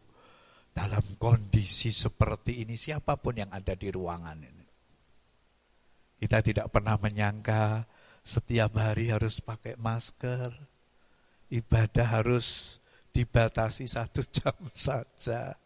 dalam 0.77 1.03
kondisi 1.17 1.89
seperti 1.89 2.63
ini 2.63 2.77
siapa 2.77 3.17
pun 3.17 3.41
yang 3.41 3.51
ada 3.51 3.73
di 3.73 3.89
ruangan 3.89 4.39
ini. 4.39 4.67
Kita 6.21 6.45
tidak 6.45 6.69
pernah 6.69 7.01
menyangka 7.01 7.81
setiap 8.21 8.77
hari 8.77 9.09
harus 9.09 9.41
pakai 9.41 9.75
masker, 9.81 10.53
ibadah 11.51 12.21
harus 12.21 12.79
dibatasi 13.11 13.91
satu 13.91 14.23
jam 14.35 14.57
saja. 14.73 15.57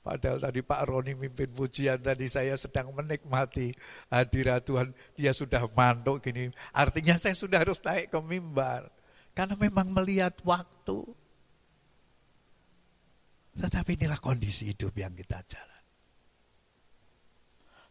Padahal 0.00 0.40
tadi 0.40 0.64
Pak 0.64 0.88
Roni 0.88 1.12
mimpin 1.12 1.52
pujian 1.52 2.00
tadi 2.00 2.24
saya 2.24 2.56
sedang 2.56 2.88
menikmati 2.96 3.76
hadirat 4.08 4.64
Tuhan. 4.64 4.96
Dia 5.12 5.36
sudah 5.36 5.68
mantuk 5.76 6.24
gini. 6.24 6.48
Artinya 6.72 7.20
saya 7.20 7.36
sudah 7.36 7.60
harus 7.60 7.84
naik 7.84 8.08
ke 8.08 8.18
mimbar. 8.24 8.88
Karena 9.36 9.60
memang 9.60 9.92
melihat 9.92 10.40
waktu. 10.40 11.04
Tetapi 13.60 14.00
inilah 14.00 14.16
kondisi 14.24 14.72
hidup 14.72 14.96
yang 14.96 15.12
kita 15.12 15.44
jalan. 15.44 15.82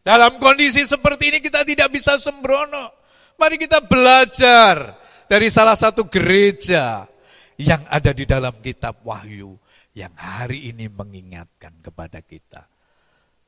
Dalam 0.02 0.42
kondisi 0.42 0.82
seperti 0.82 1.30
ini 1.30 1.38
kita 1.38 1.62
tidak 1.62 1.94
bisa 1.94 2.18
sembrono. 2.18 2.99
Mari 3.40 3.56
kita 3.56 3.80
belajar 3.80 5.00
dari 5.24 5.48
salah 5.48 5.72
satu 5.72 6.12
gereja 6.12 7.08
yang 7.56 7.80
ada 7.88 8.12
di 8.12 8.28
dalam 8.28 8.52
kitab 8.60 9.00
Wahyu 9.00 9.56
yang 9.96 10.12
hari 10.12 10.68
ini 10.68 10.92
mengingatkan 10.92 11.80
kepada 11.80 12.20
kita. 12.20 12.68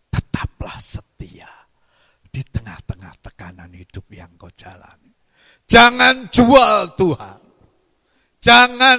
Tetaplah 0.08 0.80
setia 0.80 1.52
di 2.24 2.40
tengah-tengah 2.40 3.20
tekanan 3.20 3.68
hidup 3.76 4.08
yang 4.08 4.32
kau 4.40 4.48
jalani. 4.56 5.12
Jangan 5.68 6.32
jual 6.32 6.96
Tuhan. 6.96 7.40
Jangan 8.40 8.98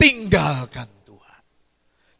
tinggalkan 0.00 0.88
Tuhan. 1.04 1.42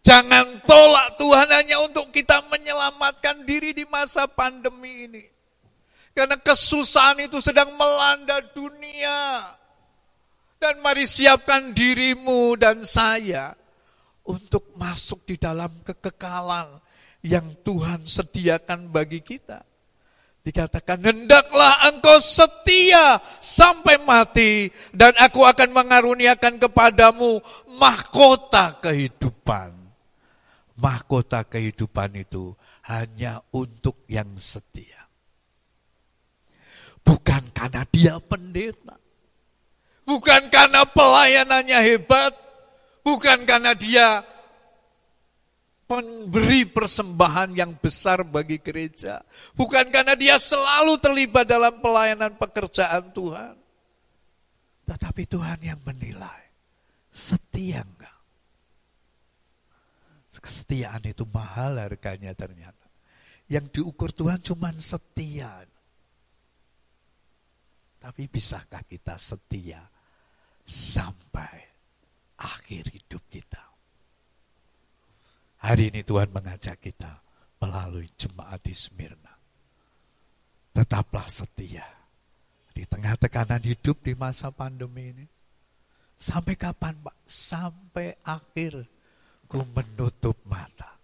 Jangan 0.04 0.60
tolak 0.68 1.16
Tuhan 1.16 1.48
hanya 1.56 1.80
untuk 1.88 2.12
kita 2.12 2.44
menyelamatkan 2.52 3.48
diri 3.48 3.72
di 3.72 3.88
masa 3.88 4.28
pandemi 4.28 5.08
ini. 5.08 5.39
Karena 6.10 6.36
kesusahan 6.36 7.22
itu 7.24 7.38
sedang 7.38 7.72
melanda 7.78 8.42
dunia. 8.52 9.46
Dan 10.60 10.84
mari 10.84 11.08
siapkan 11.08 11.72
dirimu 11.72 12.52
dan 12.60 12.84
saya 12.84 13.56
untuk 14.28 14.76
masuk 14.76 15.24
di 15.24 15.40
dalam 15.40 15.72
kekekalan 15.80 16.68
yang 17.24 17.48
Tuhan 17.64 18.04
sediakan 18.04 18.92
bagi 18.92 19.24
kita. 19.24 19.64
Dikatakan, 20.40 21.04
hendaklah 21.04 21.84
engkau 21.92 22.16
setia 22.16 23.20
sampai 23.44 24.00
mati, 24.00 24.72
dan 24.88 25.12
aku 25.20 25.44
akan 25.44 25.68
mengaruniakan 25.68 26.56
kepadamu 26.56 27.44
mahkota 27.76 28.80
kehidupan. 28.80 29.76
Mahkota 30.80 31.44
kehidupan 31.44 32.24
itu 32.24 32.56
hanya 32.88 33.44
untuk 33.52 34.08
yang 34.08 34.32
setia. 34.40 34.99
Bukan 37.10 37.42
karena 37.50 37.82
dia 37.90 38.22
pendeta. 38.22 38.94
Bukan 40.06 40.46
karena 40.50 40.86
pelayanannya 40.86 41.78
hebat, 41.82 42.34
Bukan 43.00 43.48
karena 43.48 43.72
dia 43.72 44.20
memberi 45.90 46.68
persembahan 46.68 47.56
yang 47.58 47.74
besar 47.74 48.22
bagi 48.22 48.60
gereja. 48.62 49.24
Bukan 49.56 49.90
karena 49.90 50.14
dia 50.14 50.38
selalu 50.38 51.00
terlibat 51.02 51.48
dalam 51.48 51.80
pelayanan 51.82 52.36
pekerjaan 52.38 53.10
Tuhan. 53.10 53.56
Tetapi 54.86 55.22
Tuhan 55.26 55.58
yang 55.64 55.80
menilai. 55.82 56.54
Setia 57.10 57.82
enggak? 57.82 58.18
Kesetiaan 60.40 61.04
itu 61.04 61.26
mahal 61.28 61.76
harganya 61.76 62.32
ternyata. 62.32 62.86
Yang 63.50 63.82
diukur 63.82 64.14
Tuhan 64.14 64.40
cuma 64.40 64.70
setia. 64.78 65.66
Tapi 68.00 68.32
bisakah 68.32 68.80
kita 68.88 69.20
setia 69.20 69.84
sampai 70.64 71.68
akhir 72.40 72.88
hidup 72.96 73.20
kita. 73.28 73.60
Hari 75.60 75.92
ini 75.92 76.00
Tuhan 76.00 76.32
mengajak 76.32 76.80
kita 76.80 77.20
melalui 77.60 78.08
jemaat 78.16 78.64
di 78.64 78.72
Smyrna. 78.72 79.36
Tetaplah 80.72 81.28
setia 81.28 81.84
di 82.72 82.88
tengah 82.88 83.20
tekanan 83.20 83.60
hidup 83.60 84.00
di 84.00 84.16
masa 84.16 84.48
pandemi 84.48 85.12
ini. 85.12 85.26
Sampai 86.16 86.56
kapan 86.56 86.96
Pak? 87.04 87.16
Sampai 87.28 88.16
akhir 88.24 88.88
ku 89.44 89.60
menutup 89.76 90.40
mata. 90.48 90.96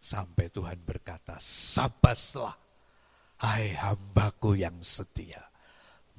Sampai 0.00 0.50
Tuhan 0.50 0.82
berkata, 0.82 1.38
sabaslah 1.38 2.56
hai 3.46 3.78
hambaku 3.78 4.58
yang 4.58 4.80
setia. 4.82 5.49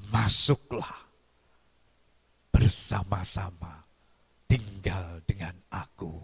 Masuklah 0.09 1.05
bersama-sama 2.49 3.85
tinggal 4.49 5.21
dengan 5.23 5.53
aku 5.69 6.17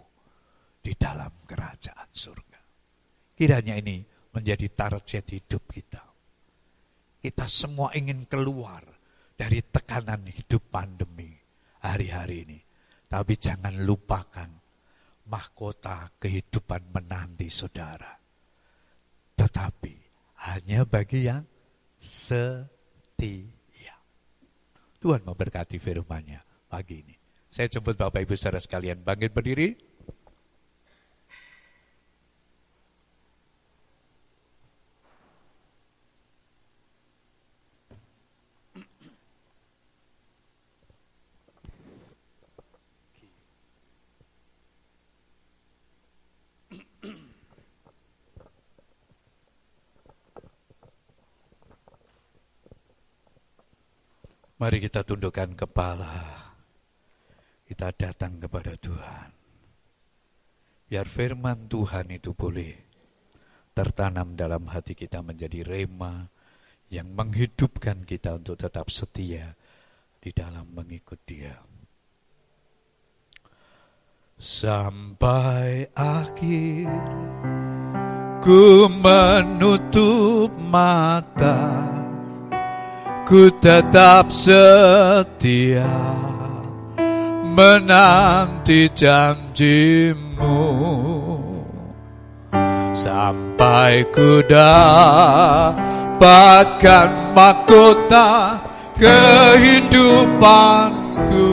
di 0.82 0.92
dalam 0.98 1.30
kerajaan 1.46 2.10
surga. 2.10 2.60
Kiranya 3.38 3.78
ini 3.78 4.02
menjadi 4.34 4.66
target 4.72 5.24
hidup 5.30 5.70
kita. 5.70 6.02
Kita 7.18 7.46
semua 7.46 7.94
ingin 7.94 8.26
keluar 8.26 8.82
dari 9.34 9.62
tekanan 9.62 10.26
hidup 10.26 10.70
pandemi 10.70 11.30
hari-hari 11.82 12.46
ini. 12.46 12.58
Tapi 13.08 13.34
jangan 13.40 13.72
lupakan 13.82 14.50
mahkota 15.28 16.12
kehidupan 16.20 16.92
menanti 16.92 17.48
saudara. 17.48 18.12
Tetapi 19.36 19.94
hanya 20.48 20.84
bagi 20.84 21.26
yang 21.26 21.44
setia. 21.98 23.57
Tuhan 24.98 25.22
memberkati 25.22 25.78
firman-Nya 25.78 26.42
pagi 26.66 27.06
ini. 27.06 27.14
Saya 27.48 27.70
jemput 27.70 27.96
Bapak 27.96 28.28
Ibu 28.28 28.34
saudara 28.34 28.60
sekalian 28.60 29.00
bangkit 29.00 29.32
berdiri. 29.32 29.87
Mari 54.58 54.82
kita 54.82 55.06
tundukkan 55.06 55.54
kepala 55.54 56.34
kita 57.62 57.94
datang 57.94 58.42
kepada 58.42 58.74
Tuhan. 58.74 59.30
Biar 60.90 61.06
firman 61.06 61.70
Tuhan 61.70 62.10
itu 62.10 62.34
boleh 62.34 62.74
tertanam 63.70 64.34
dalam 64.34 64.66
hati 64.66 64.98
kita 64.98 65.22
menjadi 65.22 65.62
rema 65.62 66.26
yang 66.90 67.12
menghidupkan 67.14 68.02
kita 68.02 68.34
untuk 68.40 68.58
tetap 68.58 68.90
setia 68.90 69.54
di 70.18 70.34
dalam 70.34 70.66
mengikut 70.74 71.20
dia. 71.22 71.54
Sampai 74.34 75.86
akhir 75.94 76.90
ku 78.42 78.90
menutup 78.90 80.50
mata, 80.66 81.86
ku 83.28 83.52
tetap 83.60 84.32
setia 84.32 85.84
menanti 87.52 88.88
janjimu. 88.96 90.56
Sampai 92.96 94.08
ku 94.08 94.40
dapatkan 94.48 95.76
mahkota 97.36 98.56
kehidupanku. 98.96 101.52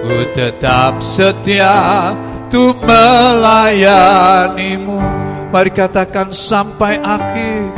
Ku 0.00 0.16
tetap 0.32 1.04
setia 1.04 2.16
untuk 2.48 2.80
melayanimu. 2.88 4.96
Mari 5.52 5.68
katakan 5.70 6.34
sampai 6.34 6.98
akhir 7.04 7.70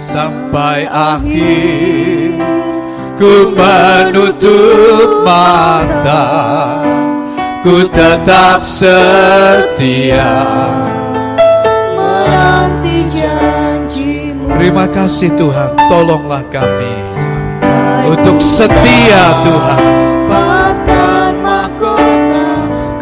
sampai 0.00 0.88
akhir 0.88 2.09
ku 3.20 3.52
menutup 3.52 5.20
mata 5.20 6.24
ku 7.60 7.84
tetap 7.92 8.64
setia. 8.64 10.32
Menanti 11.92 13.04
janjimu. 13.12 14.56
Terima 14.56 14.88
kasih 14.88 15.36
Tuhan 15.36 15.76
tolonglah 15.92 16.40
kami 16.48 16.96
untuk 18.08 18.40
setia 18.40 19.44
Tuhan. 19.44 19.84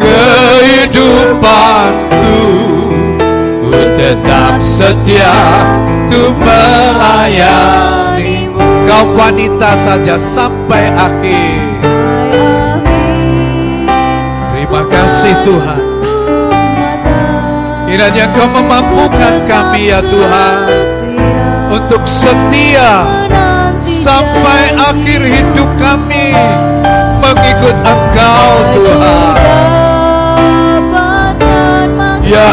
Kehidupanku 0.02 2.42
ku 3.62 3.70
tetap 3.94 4.58
setia 4.58 5.30
tu 6.10 6.34
melayani. 6.42 8.07
Kau 8.88 9.04
wanita 9.12 9.76
saja 9.76 10.16
sampai 10.16 10.88
akhir. 10.96 11.60
Terima 14.56 14.82
kasih 14.88 15.36
Tuhan. 15.44 15.88
Kiranya 17.88 18.28
Kau 18.36 18.44
memampukan 18.52 19.48
kami 19.48 19.88
ya 19.88 20.04
Tuhan 20.04 20.58
Untuk 21.72 22.04
setia 22.04 23.00
Sampai 23.80 24.76
akhir 24.76 25.24
hidup 25.24 25.66
kami 25.80 26.36
Mengikut 27.24 27.76
Engkau 27.80 28.48
Tuhan. 28.76 29.36
Ya 32.28 32.52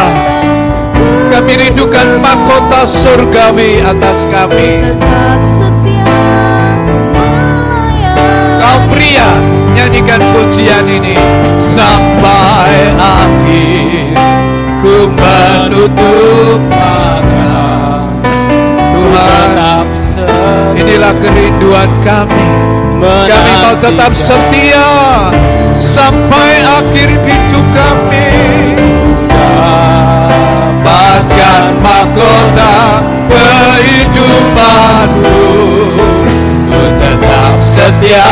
Kami 1.36 1.54
rindukan 1.68 2.24
mahkota 2.24 2.88
surgawi 2.88 3.84
atas 3.84 4.24
kami 4.32 4.96
Kau 8.66 8.82
pria 8.90 9.30
Nyanyikan 9.78 10.18
pujian 10.34 10.90
ini 10.90 11.14
Sampai 11.62 12.98
akhir. 12.98 14.18
Ku 14.82 15.06
menutup 15.14 16.58
mata. 16.74 17.62
Tuhan 18.90 19.86
Inilah 20.82 21.14
kerinduan 21.22 21.94
kami. 22.02 22.50
Kami 23.06 23.54
mau 23.62 23.78
tetap 23.78 24.10
setia 24.18 24.90
Sampai 25.78 26.66
akhir 26.66 27.22
hidup 27.22 27.66
kami. 27.70 28.34
Dapatkan 30.86 31.82
mahkota 31.82 33.02
kehidupanmu 33.30 35.42
setia 37.76 38.24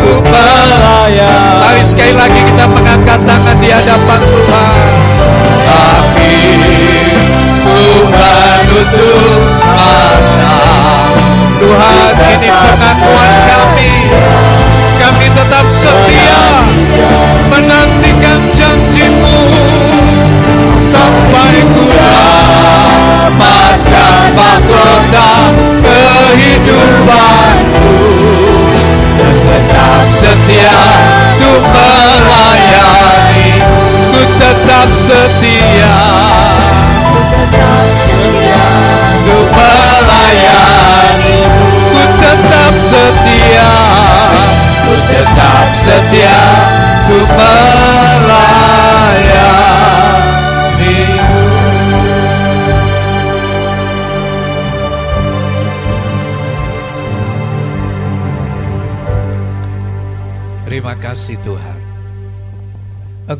Ku 0.00 0.24
melayani 0.24 1.60
Mari 1.60 1.84
sekali 1.84 2.16
lagi 2.16 2.40
kita 2.40 2.64
mengangkat 2.68 3.20
tangan 3.24 3.56
di 3.60 3.68
hadapan 3.72 4.20
Tuhan. 4.20 4.90
Tapi 5.64 6.36
ku 7.64 7.88
menutup 8.12 9.40
mata. 9.72 10.56
Tuhan 11.62 12.14
ini 12.36 12.50
pengakuan 12.50 13.32
kami. 13.46 13.94
Kami 15.00 15.26
tetap 15.32 15.66
setia 15.72 16.44
Menantikan 17.48 18.40
janjimu. 18.52 19.40
Sampai 20.92 21.64
ku 21.72 21.88
dapatkan 23.32 24.36
mahkota 24.36 25.32
kehidupanku 25.80 28.11
setia 30.12 30.78
Untuk 31.40 31.64
melayani 31.72 33.50
Ku 34.12 34.20
tetap 34.36 34.88
setia 34.92 36.11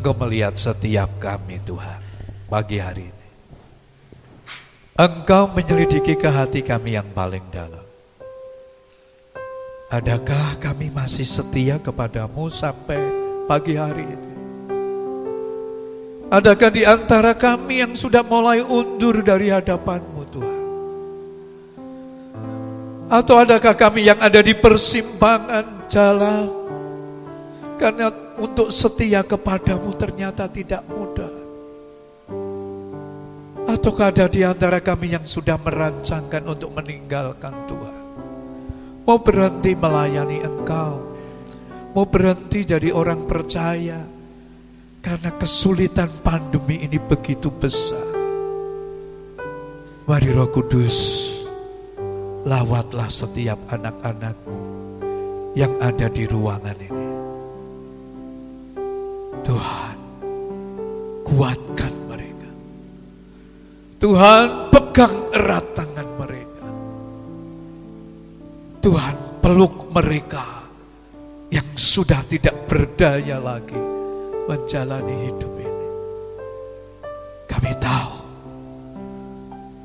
Engkau 0.03 0.19
melihat 0.27 0.59
setiap 0.59 1.15
kami 1.15 1.63
Tuhan 1.63 2.03
Pagi 2.51 2.75
hari 2.75 3.07
ini 3.07 3.27
Engkau 4.99 5.47
menyelidiki 5.55 6.19
ke 6.19 6.27
hati 6.27 6.59
kami 6.59 6.99
yang 6.99 7.07
paling 7.15 7.39
dalam 7.47 7.87
Adakah 9.87 10.59
kami 10.59 10.91
masih 10.91 11.23
setia 11.23 11.79
kepadamu 11.79 12.51
sampai 12.51 12.99
pagi 13.47 13.79
hari 13.79 14.03
ini? 14.03 14.31
Adakah 16.35 16.69
di 16.75 16.83
antara 16.83 17.31
kami 17.31 17.87
yang 17.87 17.95
sudah 17.95 18.27
mulai 18.27 18.59
undur 18.59 19.23
dari 19.23 19.55
hadapanmu 19.55 20.21
Tuhan? 20.35 20.63
Atau 23.07 23.39
adakah 23.39 23.71
kami 23.79 24.11
yang 24.11 24.19
ada 24.19 24.43
di 24.43 24.51
persimpangan 24.51 25.87
jalan? 25.87 26.51
Karena 27.79 28.22
untuk 28.37 28.73
setia 28.73 29.21
kepadamu 29.21 29.93
ternyata 29.93 30.49
tidak 30.49 30.81
mudah. 30.89 31.33
Ataukah 33.63 34.11
ada 34.11 34.25
di 34.27 34.43
antara 34.43 34.83
kami 34.83 35.15
yang 35.15 35.25
sudah 35.25 35.57
merancangkan 35.57 36.43
untuk 36.45 36.71
meninggalkan 36.75 37.53
Tuhan? 37.65 38.03
Mau 39.03 39.19
berhenti 39.19 39.71
melayani 39.75 40.39
Engkau? 40.43 40.93
Mau 41.93 42.05
berhenti 42.07 42.63
jadi 42.63 42.89
orang 42.95 43.27
percaya? 43.27 43.99
Karena 45.03 45.35
kesulitan 45.35 46.07
pandemi 46.23 46.79
ini 46.79 46.95
begitu 46.95 47.51
besar. 47.51 48.15
Mari 50.07 50.29
Roh 50.31 50.47
Kudus, 50.51 50.99
lawatlah 52.47 53.07
setiap 53.07 53.59
anak-anakmu 53.71 54.61
yang 55.55 55.75
ada 55.79 56.07
di 56.07 56.23
ruangan 56.27 56.77
ini. 56.79 57.12
Tuhan, 59.43 59.97
kuatkan 61.27 61.93
mereka. 62.07 62.49
Tuhan, 63.99 64.47
pegang 64.71 65.15
erat 65.35 65.65
tangan 65.75 66.07
mereka. 66.15 66.67
Tuhan, 68.79 69.15
peluk 69.43 69.91
mereka 69.91 70.63
yang 71.51 71.67
sudah 71.75 72.23
tidak 72.25 72.55
berdaya 72.65 73.37
lagi 73.37 73.77
menjalani 74.47 75.15
hidup 75.27 75.53
ini. 75.59 75.87
Kami 77.45 77.71
tahu 77.77 78.15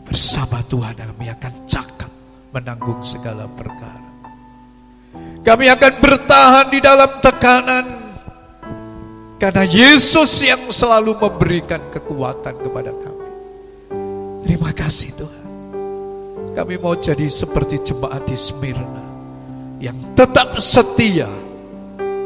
bersama 0.09 0.59
Tuhan 0.67 0.95
kami 0.97 1.27
akan 1.35 1.55
cakap 1.69 2.11
menanggung 2.55 3.03
segala 3.05 3.45
perkara. 3.51 4.09
Kami 5.45 5.67
akan 5.69 5.95
bertahan 6.01 6.67
di 6.73 6.79
dalam 6.81 7.11
tekanan 7.21 8.08
karena 9.39 9.63
Yesus 9.63 10.43
yang 10.43 10.67
selalu 10.69 11.15
memberikan 11.15 11.79
kekuatan 11.95 12.59
kepada 12.59 12.91
kami. 12.91 13.31
Terima 14.43 14.75
kasih 14.75 15.15
Tuhan. 15.15 15.47
Kami 16.59 16.75
mau 16.83 16.99
jadi 16.99 17.31
seperti 17.31 17.79
jemaat 17.87 18.27
di 18.27 18.35
Smyrna 18.35 19.07
yang 19.79 19.95
tetap 20.19 20.59
setia 20.59 21.31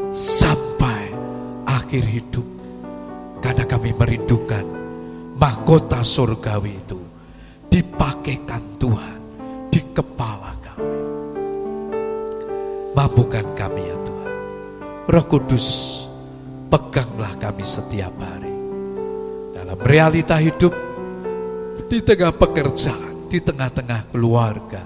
sampai 0.09 1.13
akhir 1.69 2.01
hidup. 2.09 2.47
Karena 3.45 3.69
kami 3.69 3.93
merindukan 3.93 4.65
mahkota 5.37 6.01
surgawi 6.01 6.81
itu 6.81 6.97
dipakaikan 7.69 8.81
Tuhan 8.81 9.19
di 9.69 9.81
kepala 9.93 10.57
kami. 10.65 10.97
Mampukan 12.97 13.45
kami 13.53 13.81
ya 13.85 13.97
Tuhan. 14.01 14.33
Roh 15.13 15.25
Kudus, 15.29 15.92
peganglah 16.73 17.37
kami 17.37 17.61
setiap 17.61 18.17
hari. 18.17 18.49
Dalam 19.53 19.77
realita 19.77 20.41
hidup, 20.41 20.73
di 21.85 22.01
tengah 22.01 22.33
pekerjaan, 22.33 23.29
di 23.29 23.37
tengah-tengah 23.37 24.09
keluarga, 24.09 24.81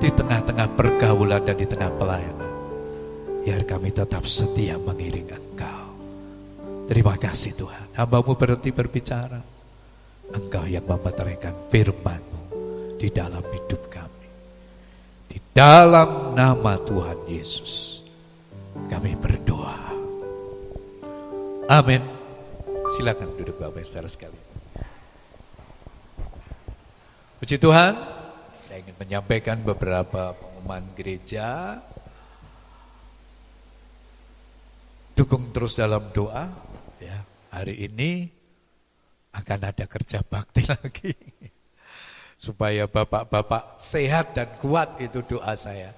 di 0.00 0.08
tengah-tengah 0.08 0.72
pergaulan 0.72 1.44
dan 1.44 1.56
di 1.60 1.68
tengah 1.68 1.92
pelayanan. 2.00 2.52
Biar 3.44 3.62
kami 3.68 3.92
tetap 3.92 4.24
setia 4.24 4.80
mengiring 4.80 5.28
Engkau. 5.28 5.84
Terima 6.88 7.20
kasih 7.20 7.52
Tuhan. 7.52 7.92
Hambamu 8.00 8.32
berhenti 8.40 8.72
berbicara. 8.72 9.38
Engkau 10.32 10.64
yang 10.66 10.88
memeteraikan 10.88 11.54
firman-Mu 11.70 12.42
di 12.96 13.12
dalam 13.12 13.44
hidup 13.44 13.82
kami. 13.92 14.28
Di 15.30 15.38
dalam 15.52 16.32
nama 16.34 16.74
Tuhan 16.80 17.28
Yesus. 17.30 18.02
Kami 18.90 19.14
berdoa. 19.14 19.85
Amin. 21.66 21.98
Silakan 22.94 23.34
duduk 23.34 23.58
Bapak 23.58 23.82
Ibu 23.82 23.90
Saudara 23.90 24.06
sekalian. 24.06 24.46
Puji 27.42 27.58
Tuhan, 27.58 27.98
saya 28.62 28.86
ingin 28.86 28.94
menyampaikan 28.94 29.58
beberapa 29.58 30.30
pengumuman 30.38 30.86
gereja. 30.94 31.82
Dukung 35.18 35.50
terus 35.50 35.74
dalam 35.74 36.06
doa. 36.14 36.46
Ya, 37.02 37.26
hari 37.50 37.90
ini 37.90 38.30
akan 39.34 39.66
ada 39.66 39.90
kerja 39.90 40.22
bakti 40.22 40.62
lagi. 40.70 41.18
supaya 42.36 42.86
bapak-bapak 42.86 43.82
sehat 43.82 44.38
dan 44.38 44.46
kuat 44.62 45.02
itu 45.02 45.18
doa 45.24 45.56
saya. 45.58 45.90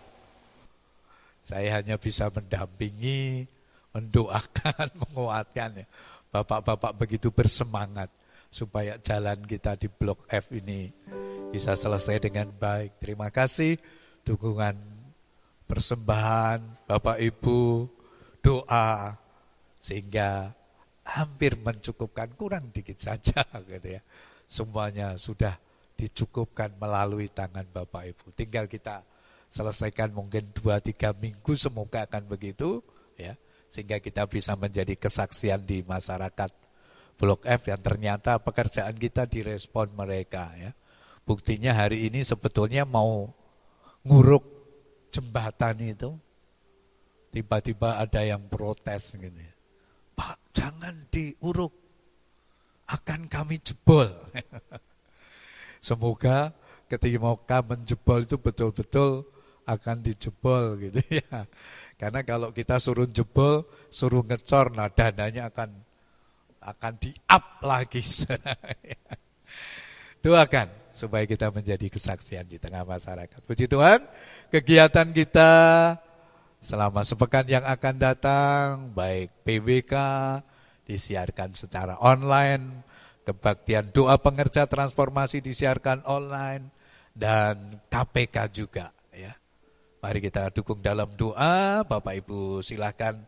Saya 1.45 1.77
hanya 1.77 2.01
bisa 2.01 2.33
mendampingi, 2.33 3.51
mendoakan, 3.99 4.87
menguatkan 5.03 5.83
ya. 5.83 5.87
Bapak-bapak 6.29 6.95
begitu 6.95 7.35
bersemangat 7.35 8.13
supaya 8.49 8.97
jalan 9.03 9.43
kita 9.45 9.75
di 9.75 9.91
Blok 9.91 10.25
F 10.31 10.55
ini 10.55 10.89
bisa 11.51 11.75
selesai 11.75 12.23
dengan 12.23 12.49
baik. 12.55 13.03
Terima 13.03 13.33
kasih 13.33 13.81
dukungan 14.23 14.77
persembahan 15.67 16.89
Bapak 16.89 17.19
Ibu, 17.21 17.89
doa 18.45 19.17
sehingga 19.81 20.53
hampir 21.09 21.57
mencukupkan 21.57 22.29
kurang 22.37 22.69
dikit 22.73 23.01
saja 23.01 23.45
gitu 23.73 23.99
ya. 23.99 24.03
Semuanya 24.49 25.17
sudah 25.17 25.57
dicukupkan 25.97 26.77
melalui 26.77 27.33
tangan 27.33 27.65
Bapak 27.69 28.05
Ibu. 28.17 28.37
Tinggal 28.37 28.69
kita 28.69 29.03
selesaikan 29.49 30.13
mungkin 30.13 30.53
dua 30.53 30.77
tiga 30.79 31.17
minggu 31.17 31.57
semoga 31.57 32.05
akan 32.05 32.29
begitu 32.29 32.85
sehingga 33.69 34.01
kita 34.01 34.25
bisa 34.25 34.57
menjadi 34.57 34.97
kesaksian 34.97 35.63
di 35.63 35.85
masyarakat 35.85 36.51
Blok 37.19 37.45
F 37.45 37.67
yang 37.67 37.83
ternyata 37.83 38.39
pekerjaan 38.39 38.95
kita 38.95 39.27
direspon 39.27 39.91
mereka 39.91 40.55
ya. 40.55 40.71
Buktinya 41.27 41.75
hari 41.75 42.07
ini 42.07 42.23
sebetulnya 42.23 42.87
mau 42.87 43.29
nguruk 44.07 44.47
jembatan 45.11 45.83
itu 45.83 46.15
tiba-tiba 47.35 47.99
ada 47.99 48.23
yang 48.23 48.47
protes 48.47 49.19
gitu 49.19 49.35
ya. 49.35 49.55
Pak, 50.15 50.39
jangan 50.55 51.11
diuruk. 51.11 51.75
Akan 52.89 53.29
kami 53.29 53.61
jebol. 53.61 54.09
Semoga 55.85 56.57
ketika 56.89 57.19
mau 57.21 57.37
menjebol 57.45 58.25
itu 58.25 58.41
betul-betul 58.41 59.29
akan 59.69 59.97
dijebol 60.01 60.81
gitu 60.81 61.03
ya. 61.13 61.45
Karena 61.99 62.23
kalau 62.23 62.55
kita 62.55 62.79
suruh 62.79 63.11
jebol, 63.11 63.67
suruh 63.91 64.23
ngecor, 64.23 64.71
nah 64.71 64.87
dananya 64.87 65.51
akan 65.51 65.75
akan 66.63 66.93
di-up 67.03 67.59
lagi. 67.67 67.99
Doakan 70.25 70.69
supaya 70.95 71.27
kita 71.27 71.51
menjadi 71.51 71.91
kesaksian 71.91 72.47
di 72.47 72.63
tengah 72.63 72.87
masyarakat. 72.87 73.43
Puji 73.43 73.67
Tuhan, 73.67 74.03
kegiatan 74.51 75.11
kita 75.11 75.51
selama 76.63 77.03
sepekan 77.03 77.47
yang 77.51 77.67
akan 77.67 77.95
datang, 77.99 78.71
baik 78.95 79.35
PWK 79.43 79.95
disiarkan 80.87 81.55
secara 81.59 81.99
online, 81.99 82.83
kebaktian 83.27 83.91
doa 83.91 84.19
pengerja 84.23 84.71
transformasi 84.71 85.43
disiarkan 85.43 86.07
online, 86.07 86.71
dan 87.15 87.83
KPK 87.91 88.37
juga 88.55 88.98
Mari 89.99 90.23
kita 90.23 90.55
dukung 90.55 90.79
dalam 90.79 91.11
doa, 91.19 91.83
Bapak 91.83 92.23
Ibu 92.23 92.63
silahkan 92.63 93.19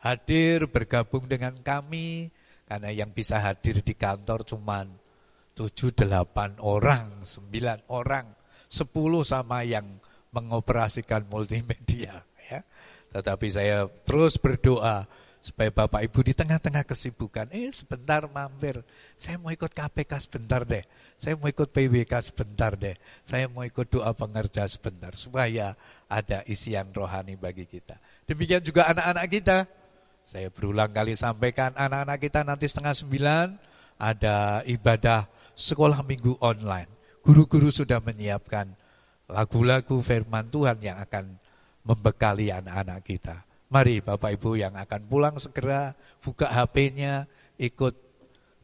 hadir 0.00 0.64
bergabung 0.72 1.28
dengan 1.28 1.52
kami, 1.60 2.32
karena 2.64 2.88
yang 2.88 3.12
bisa 3.12 3.36
hadir 3.36 3.84
di 3.84 3.92
kantor 3.92 4.40
cuma 4.48 4.88
7-8 5.52 6.64
orang, 6.64 7.20
9 7.28 7.84
orang, 7.92 8.32
10 8.72 8.88
sama 9.20 9.68
yang 9.68 10.00
mengoperasikan 10.32 11.28
multimedia. 11.28 12.24
ya. 12.48 12.64
Tetapi 13.12 13.46
saya 13.52 13.84
terus 14.08 14.40
berdoa, 14.40 15.04
supaya 15.44 15.68
Bapak 15.68 16.00
Ibu 16.08 16.24
di 16.24 16.32
tengah-tengah 16.32 16.88
kesibukan, 16.88 17.52
eh 17.52 17.68
sebentar 17.68 18.24
mampir, 18.24 18.80
saya 19.20 19.36
mau 19.36 19.52
ikut 19.52 19.68
KPK 19.76 20.16
sebentar 20.24 20.64
deh, 20.64 20.80
saya 21.20 21.36
mau 21.36 21.52
ikut 21.52 21.68
PWK 21.68 22.12
sebentar 22.24 22.72
deh, 22.72 22.96
saya 23.20 23.44
mau 23.52 23.60
ikut 23.60 23.84
doa 23.92 24.16
pengerja 24.16 24.64
sebentar, 24.64 25.12
supaya 25.12 25.76
ada 26.08 26.40
isian 26.48 26.88
rohani 26.96 27.36
bagi 27.36 27.68
kita. 27.68 28.00
Demikian 28.24 28.64
juga 28.64 28.88
anak-anak 28.88 29.26
kita, 29.28 29.68
saya 30.24 30.48
berulang 30.48 30.88
kali 30.88 31.12
sampaikan, 31.12 31.76
anak-anak 31.76 32.24
kita 32.24 32.40
nanti 32.40 32.64
setengah 32.64 32.96
sembilan, 32.96 33.46
ada 34.00 34.64
ibadah 34.64 35.28
sekolah 35.52 36.00
minggu 36.08 36.40
online. 36.40 37.20
Guru-guru 37.20 37.68
sudah 37.68 38.00
menyiapkan 38.00 38.72
lagu-lagu 39.28 40.00
firman 40.00 40.48
Tuhan 40.48 40.80
yang 40.80 40.96
akan 41.04 41.36
membekali 41.84 42.48
anak-anak 42.48 43.04
kita. 43.04 43.44
Mari 43.74 43.98
Bapak 43.98 44.38
Ibu 44.38 44.54
yang 44.54 44.78
akan 44.78 45.02
pulang 45.10 45.34
segera 45.34 45.98
buka 46.22 46.46
HP-nya, 46.46 47.26
ikut 47.58 47.94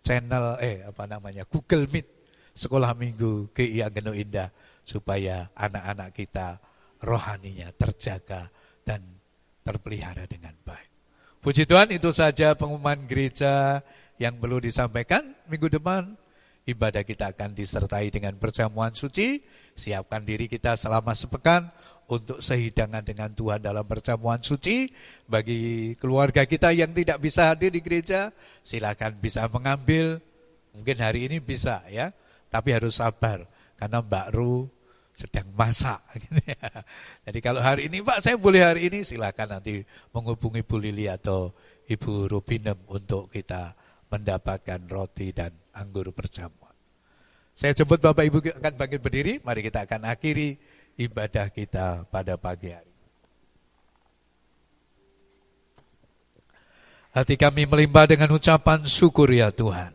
channel 0.07 0.55
eh 0.63 0.87
apa 0.87 1.03
namanya 1.11 1.43
Google 1.51 1.91
Meet 1.91 2.07
Sekolah 2.55 2.95
Minggu 2.95 3.51
GI 3.51 3.83
Ageno 3.83 4.15
Indah 4.15 4.55
supaya 4.87 5.51
anak-anak 5.59 6.15
kita 6.15 6.63
rohaninya 7.03 7.75
terjaga 7.75 8.55
dan 8.87 9.03
terpelihara 9.67 10.31
dengan 10.31 10.55
baik. 10.63 10.89
Puji 11.43 11.67
Tuhan 11.67 11.91
itu 11.91 12.15
saja 12.15 12.55
pengumuman 12.55 13.03
gereja 13.11 13.83
yang 14.23 14.39
perlu 14.39 14.63
disampaikan 14.63 15.27
minggu 15.51 15.75
depan. 15.75 16.15
Ibadah 16.71 17.03
kita 17.03 17.35
akan 17.35 17.57
disertai 17.59 18.15
dengan 18.15 18.39
perjamuan 18.39 18.95
suci. 18.95 19.43
Siapkan 19.75 20.23
diri 20.23 20.47
kita 20.47 20.79
selama 20.79 21.19
sepekan 21.19 21.73
untuk 22.11 22.43
sehidangan 22.43 23.07
dengan 23.07 23.31
Tuhan 23.31 23.63
dalam 23.63 23.87
perjamuan 23.87 24.43
suci. 24.43 24.91
Bagi 25.31 25.95
keluarga 25.95 26.43
kita 26.43 26.75
yang 26.75 26.91
tidak 26.91 27.23
bisa 27.23 27.55
hadir 27.55 27.71
di 27.71 27.79
gereja, 27.79 28.35
silakan 28.67 29.15
bisa 29.23 29.47
mengambil. 29.47 30.19
Mungkin 30.75 30.99
hari 30.99 31.31
ini 31.31 31.39
bisa 31.39 31.87
ya, 31.87 32.11
tapi 32.51 32.75
harus 32.75 32.99
sabar 32.99 33.47
karena 33.79 34.03
Mbak 34.03 34.29
Ru 34.35 34.67
sedang 35.15 35.47
masak. 35.55 36.03
Jadi 37.27 37.39
kalau 37.39 37.63
hari 37.63 37.87
ini 37.87 38.03
Pak 38.03 38.23
saya 38.23 38.35
boleh 38.39 38.63
hari 38.63 38.91
ini 38.91 39.07
silakan 39.07 39.59
nanti 39.59 39.83
menghubungi 40.11 40.67
Bu 40.67 40.83
Lili 40.83 41.07
atau 41.07 41.55
Ibu 41.91 42.31
Rubinem 42.31 42.79
untuk 42.91 43.31
kita 43.31 43.75
mendapatkan 44.11 44.87
roti 44.91 45.31
dan 45.31 45.55
anggur 45.75 46.11
perjamuan. 46.15 46.75
Saya 47.55 47.75
jemput 47.75 47.99
Bapak 47.99 48.25
Ibu 48.27 48.39
akan 48.63 48.75
bangkit 48.79 49.01
berdiri, 49.03 49.35
mari 49.43 49.61
kita 49.63 49.87
akan 49.87 50.07
akhiri 50.07 50.59
ibadah 51.01 51.49
kita 51.49 52.05
pada 52.13 52.37
pagi 52.37 52.69
hari. 52.77 52.93
Hati 57.11 57.35
kami 57.35 57.67
melimpah 57.67 58.07
dengan 58.07 58.31
ucapan 58.31 58.87
syukur 58.87 59.33
ya 59.33 59.51
Tuhan. 59.51 59.91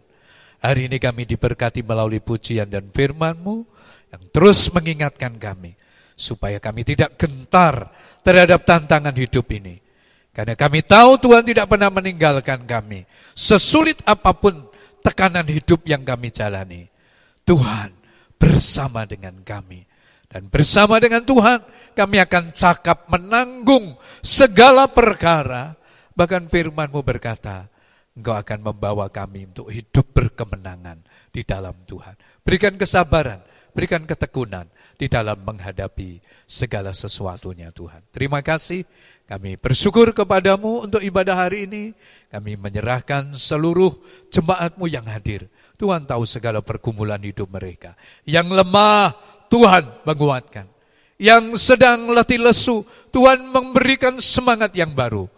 Hari 0.60 0.92
ini 0.92 0.98
kami 1.00 1.24
diberkati 1.24 1.86
melalui 1.86 2.20
pujian 2.20 2.68
dan 2.68 2.92
firman-Mu 2.92 3.64
yang 4.12 4.24
terus 4.34 4.68
mengingatkan 4.74 5.38
kami. 5.40 5.78
Supaya 6.16 6.60
kami 6.60 6.84
tidak 6.84 7.16
gentar 7.16 7.92
terhadap 8.20 8.68
tantangan 8.68 9.16
hidup 9.16 9.48
ini. 9.52 9.80
Karena 10.36 10.60
kami 10.60 10.84
tahu 10.84 11.16
Tuhan 11.24 11.48
tidak 11.48 11.72
pernah 11.72 11.88
meninggalkan 11.88 12.68
kami. 12.68 13.08
Sesulit 13.32 14.04
apa 14.04 14.36
pun 14.36 14.68
tekanan 15.00 15.48
hidup 15.48 15.88
yang 15.88 16.04
kami 16.04 16.36
jalani. 16.36 16.92
Tuhan 17.48 17.96
bersama 18.36 19.08
dengan 19.08 19.40
kami. 19.40 19.88
Dan 20.30 20.50
bersama 20.50 20.98
dengan 21.00 21.24
Tuhan 21.24 21.64
kami 21.96 22.20
akan 22.20 22.52
cakap 22.52 23.08
menanggung 23.08 23.96
segala 24.20 24.90
perkara. 24.92 25.78
Bahkan 26.16 26.52
firmanmu 26.52 27.02
berkata, 27.04 27.68
Engkau 28.16 28.32
akan 28.32 28.72
membawa 28.72 29.12
kami 29.12 29.52
untuk 29.52 29.68
hidup 29.68 30.16
berkemenangan 30.16 31.04
di 31.36 31.44
dalam 31.44 31.76
Tuhan. 31.84 32.16
Berikan 32.48 32.80
kesabaran, 32.80 33.44
berikan 33.76 34.08
ketekunan 34.08 34.72
di 34.96 35.12
dalam 35.12 35.44
menghadapi 35.44 36.24
segala 36.48 36.96
sesuatunya 36.96 37.76
Tuhan. 37.76 38.00
Terima 38.16 38.40
kasih, 38.40 38.88
kami 39.28 39.60
bersyukur 39.60 40.16
kepadamu 40.16 40.88
untuk 40.88 41.04
ibadah 41.04 41.36
hari 41.36 41.68
ini. 41.68 41.92
Kami 42.32 42.56
menyerahkan 42.56 43.36
seluruh 43.36 43.92
jemaatmu 44.32 44.88
yang 44.88 45.04
hadir. 45.12 45.52
Tuhan 45.76 46.08
tahu 46.08 46.24
segala 46.24 46.64
pergumulan 46.64 47.20
hidup 47.20 47.52
mereka. 47.52 48.00
Yang 48.24 48.64
lemah, 48.64 49.12
Tuhan 49.56 50.04
menguatkan. 50.04 50.68
Yang 51.16 51.64
sedang 51.72 52.12
letih 52.12 52.44
lesu, 52.44 52.84
Tuhan 53.16 53.48
memberikan 53.56 54.20
semangat 54.20 54.76
yang 54.76 54.92
baru. 54.92 55.32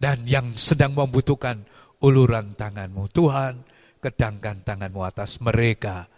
Dan 0.00 0.24
yang 0.24 0.56
sedang 0.56 0.96
membutuhkan 0.96 1.60
uluran 2.00 2.56
tanganmu, 2.56 3.12
Tuhan, 3.12 3.60
kedangkan 4.00 4.64
tanganmu 4.64 5.04
atas 5.04 5.44
mereka. 5.44 6.08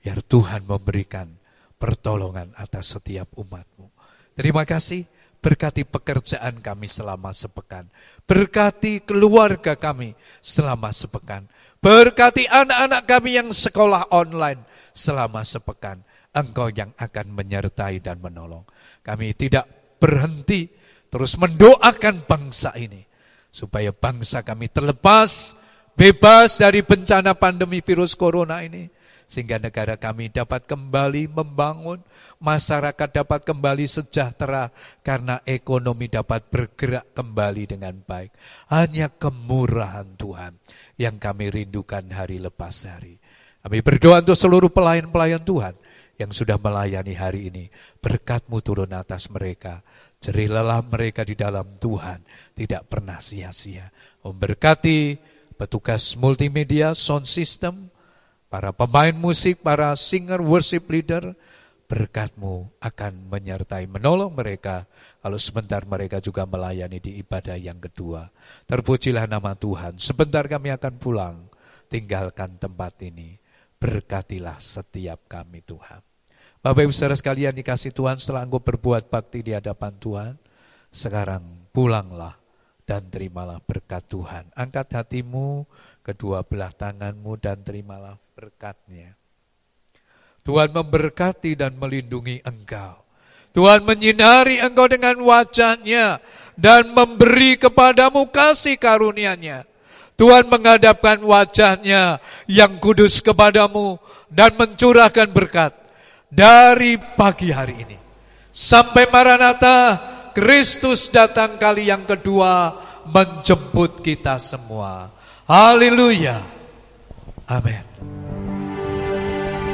Biar 0.00 0.24
Tuhan 0.24 0.64
memberikan 0.64 1.28
pertolongan 1.76 2.56
atas 2.56 2.96
setiap 2.96 3.36
umatmu. 3.36 3.92
Terima 4.32 4.64
kasih, 4.64 5.04
berkati 5.44 5.84
pekerjaan 5.84 6.64
kami 6.64 6.88
selama 6.88 7.36
sepekan. 7.36 7.84
Berkati 8.24 9.04
keluarga 9.04 9.76
kami 9.76 10.16
selama 10.40 10.88
sepekan. 10.96 11.44
Berkati 11.84 12.48
anak-anak 12.48 13.04
kami 13.04 13.36
yang 13.36 13.52
sekolah 13.52 14.08
online 14.08 14.64
selama 14.96 15.44
sepekan. 15.44 16.07
Engkau 16.34 16.68
yang 16.70 16.92
akan 16.94 17.32
menyertai 17.32 18.04
dan 18.04 18.20
menolong. 18.20 18.68
Kami 19.00 19.32
tidak 19.32 19.96
berhenti 19.98 20.68
terus 21.08 21.34
mendoakan 21.40 22.24
bangsa 22.28 22.76
ini. 22.76 23.04
Supaya 23.48 23.90
bangsa 23.90 24.44
kami 24.44 24.68
terlepas, 24.68 25.56
bebas 25.96 26.60
dari 26.60 26.84
bencana 26.84 27.32
pandemi 27.34 27.80
virus 27.80 28.14
corona 28.14 28.62
ini. 28.62 28.98
sehingga 29.28 29.60
negara 29.60 30.00
kami 30.00 30.32
dapat 30.32 30.64
kembali 30.64 31.28
membangun, 31.28 32.00
masyarakat 32.40 33.08
dapat 33.12 33.44
kembali 33.44 33.84
sejahtera 33.84 34.72
karena 35.04 35.44
ekonomi 35.44 36.08
dapat 36.08 36.48
bergerak 36.48 37.12
kembali 37.12 37.76
dengan 37.76 38.00
baik. 38.00 38.32
Hanya 38.72 39.12
kemurahan 39.12 40.16
Tuhan 40.16 40.56
yang 40.96 41.20
kami 41.20 41.52
rindukan 41.52 42.08
hari 42.08 42.40
lepas 42.40 42.88
hari. 42.88 43.20
Kami 43.60 43.84
berdoa 43.84 44.24
untuk 44.24 44.38
seluruh 44.40 44.72
pelayan-pelayan 44.72 45.44
Tuhan 45.44 45.76
yang 46.18 46.34
sudah 46.34 46.58
melayani 46.58 47.14
hari 47.14 47.48
ini. 47.48 47.64
Berkatmu 48.02 48.58
turun 48.60 48.90
atas 48.92 49.30
mereka. 49.30 49.86
Jerih 50.18 50.50
lelah 50.50 50.82
mereka 50.82 51.22
di 51.22 51.38
dalam 51.38 51.78
Tuhan 51.78 52.26
tidak 52.58 52.90
pernah 52.90 53.22
sia-sia. 53.22 53.94
Memberkati 54.26 55.14
petugas 55.54 56.18
multimedia, 56.18 56.90
sound 56.92 57.30
system, 57.30 57.88
para 58.50 58.74
pemain 58.74 59.14
musik, 59.14 59.62
para 59.62 59.94
singer, 59.94 60.42
worship 60.42 60.90
leader, 60.90 61.38
berkatmu 61.88 62.68
akan 62.82 63.30
menyertai, 63.32 63.88
menolong 63.88 64.34
mereka, 64.34 64.84
kalau 65.22 65.40
sebentar 65.40 65.86
mereka 65.88 66.20
juga 66.20 66.44
melayani 66.44 67.00
di 67.00 67.16
ibadah 67.22 67.56
yang 67.56 67.80
kedua. 67.80 68.28
Terpujilah 68.68 69.24
nama 69.24 69.56
Tuhan, 69.56 69.96
sebentar 69.96 70.44
kami 70.50 70.74
akan 70.74 70.94
pulang, 71.00 71.36
tinggalkan 71.88 72.60
tempat 72.60 73.00
ini, 73.06 73.37
berkatilah 73.78 74.58
setiap 74.58 75.30
kami 75.30 75.62
Tuhan. 75.62 76.02
Bapak 76.58 76.84
Ibu 76.84 76.92
Saudara 76.92 77.14
sekalian 77.14 77.54
dikasih 77.54 77.94
Tuhan 77.94 78.18
setelah 78.18 78.42
engkau 78.42 78.58
berbuat 78.58 79.06
bakti 79.08 79.46
di 79.46 79.54
hadapan 79.54 79.94
Tuhan, 79.96 80.34
sekarang 80.90 81.70
pulanglah 81.70 82.34
dan 82.82 83.06
terimalah 83.06 83.62
berkat 83.62 84.02
Tuhan. 84.10 84.50
Angkat 84.58 84.90
hatimu, 84.90 85.64
kedua 86.02 86.42
belah 86.42 86.74
tanganmu 86.74 87.38
dan 87.38 87.62
terimalah 87.62 88.18
berkatnya. 88.34 89.14
Tuhan 90.42 90.74
memberkati 90.74 91.54
dan 91.54 91.78
melindungi 91.78 92.42
engkau. 92.42 93.06
Tuhan 93.52 93.84
menyinari 93.84 94.58
engkau 94.58 94.88
dengan 94.88 95.20
wajahnya 95.20 96.18
dan 96.58 96.90
memberi 96.90 97.60
kepadamu 97.60 98.26
kasih 98.32 98.80
karunia-Nya. 98.80 99.68
Tuhan 100.18 100.50
menghadapkan 100.50 101.22
wajahnya 101.22 102.18
yang 102.50 102.82
kudus 102.82 103.22
kepadamu 103.22 104.02
dan 104.26 104.50
mencurahkan 104.58 105.30
berkat 105.30 105.70
dari 106.26 106.98
pagi 106.98 107.54
hari 107.54 107.86
ini. 107.86 107.94
Sampai 108.50 109.06
Maranatha, 109.14 109.94
Kristus 110.34 111.06
datang 111.14 111.54
kali 111.54 111.86
yang 111.86 112.02
kedua 112.02 112.74
menjemput 113.06 114.02
kita 114.02 114.42
semua. 114.42 115.06
Haleluya. 115.46 116.42
Amin. 117.46 117.86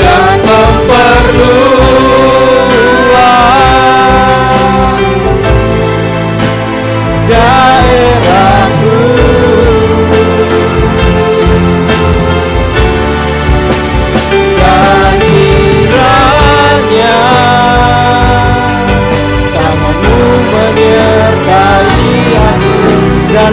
dan 0.00 0.40
memperluas 0.48 1.12
daerahku 7.28 8.96
dan 14.56 15.20
kiranya 15.20 17.20
tanganmu 19.52 20.16
menyertai 20.48 22.40
aku 22.40 22.80
dan 23.28 23.52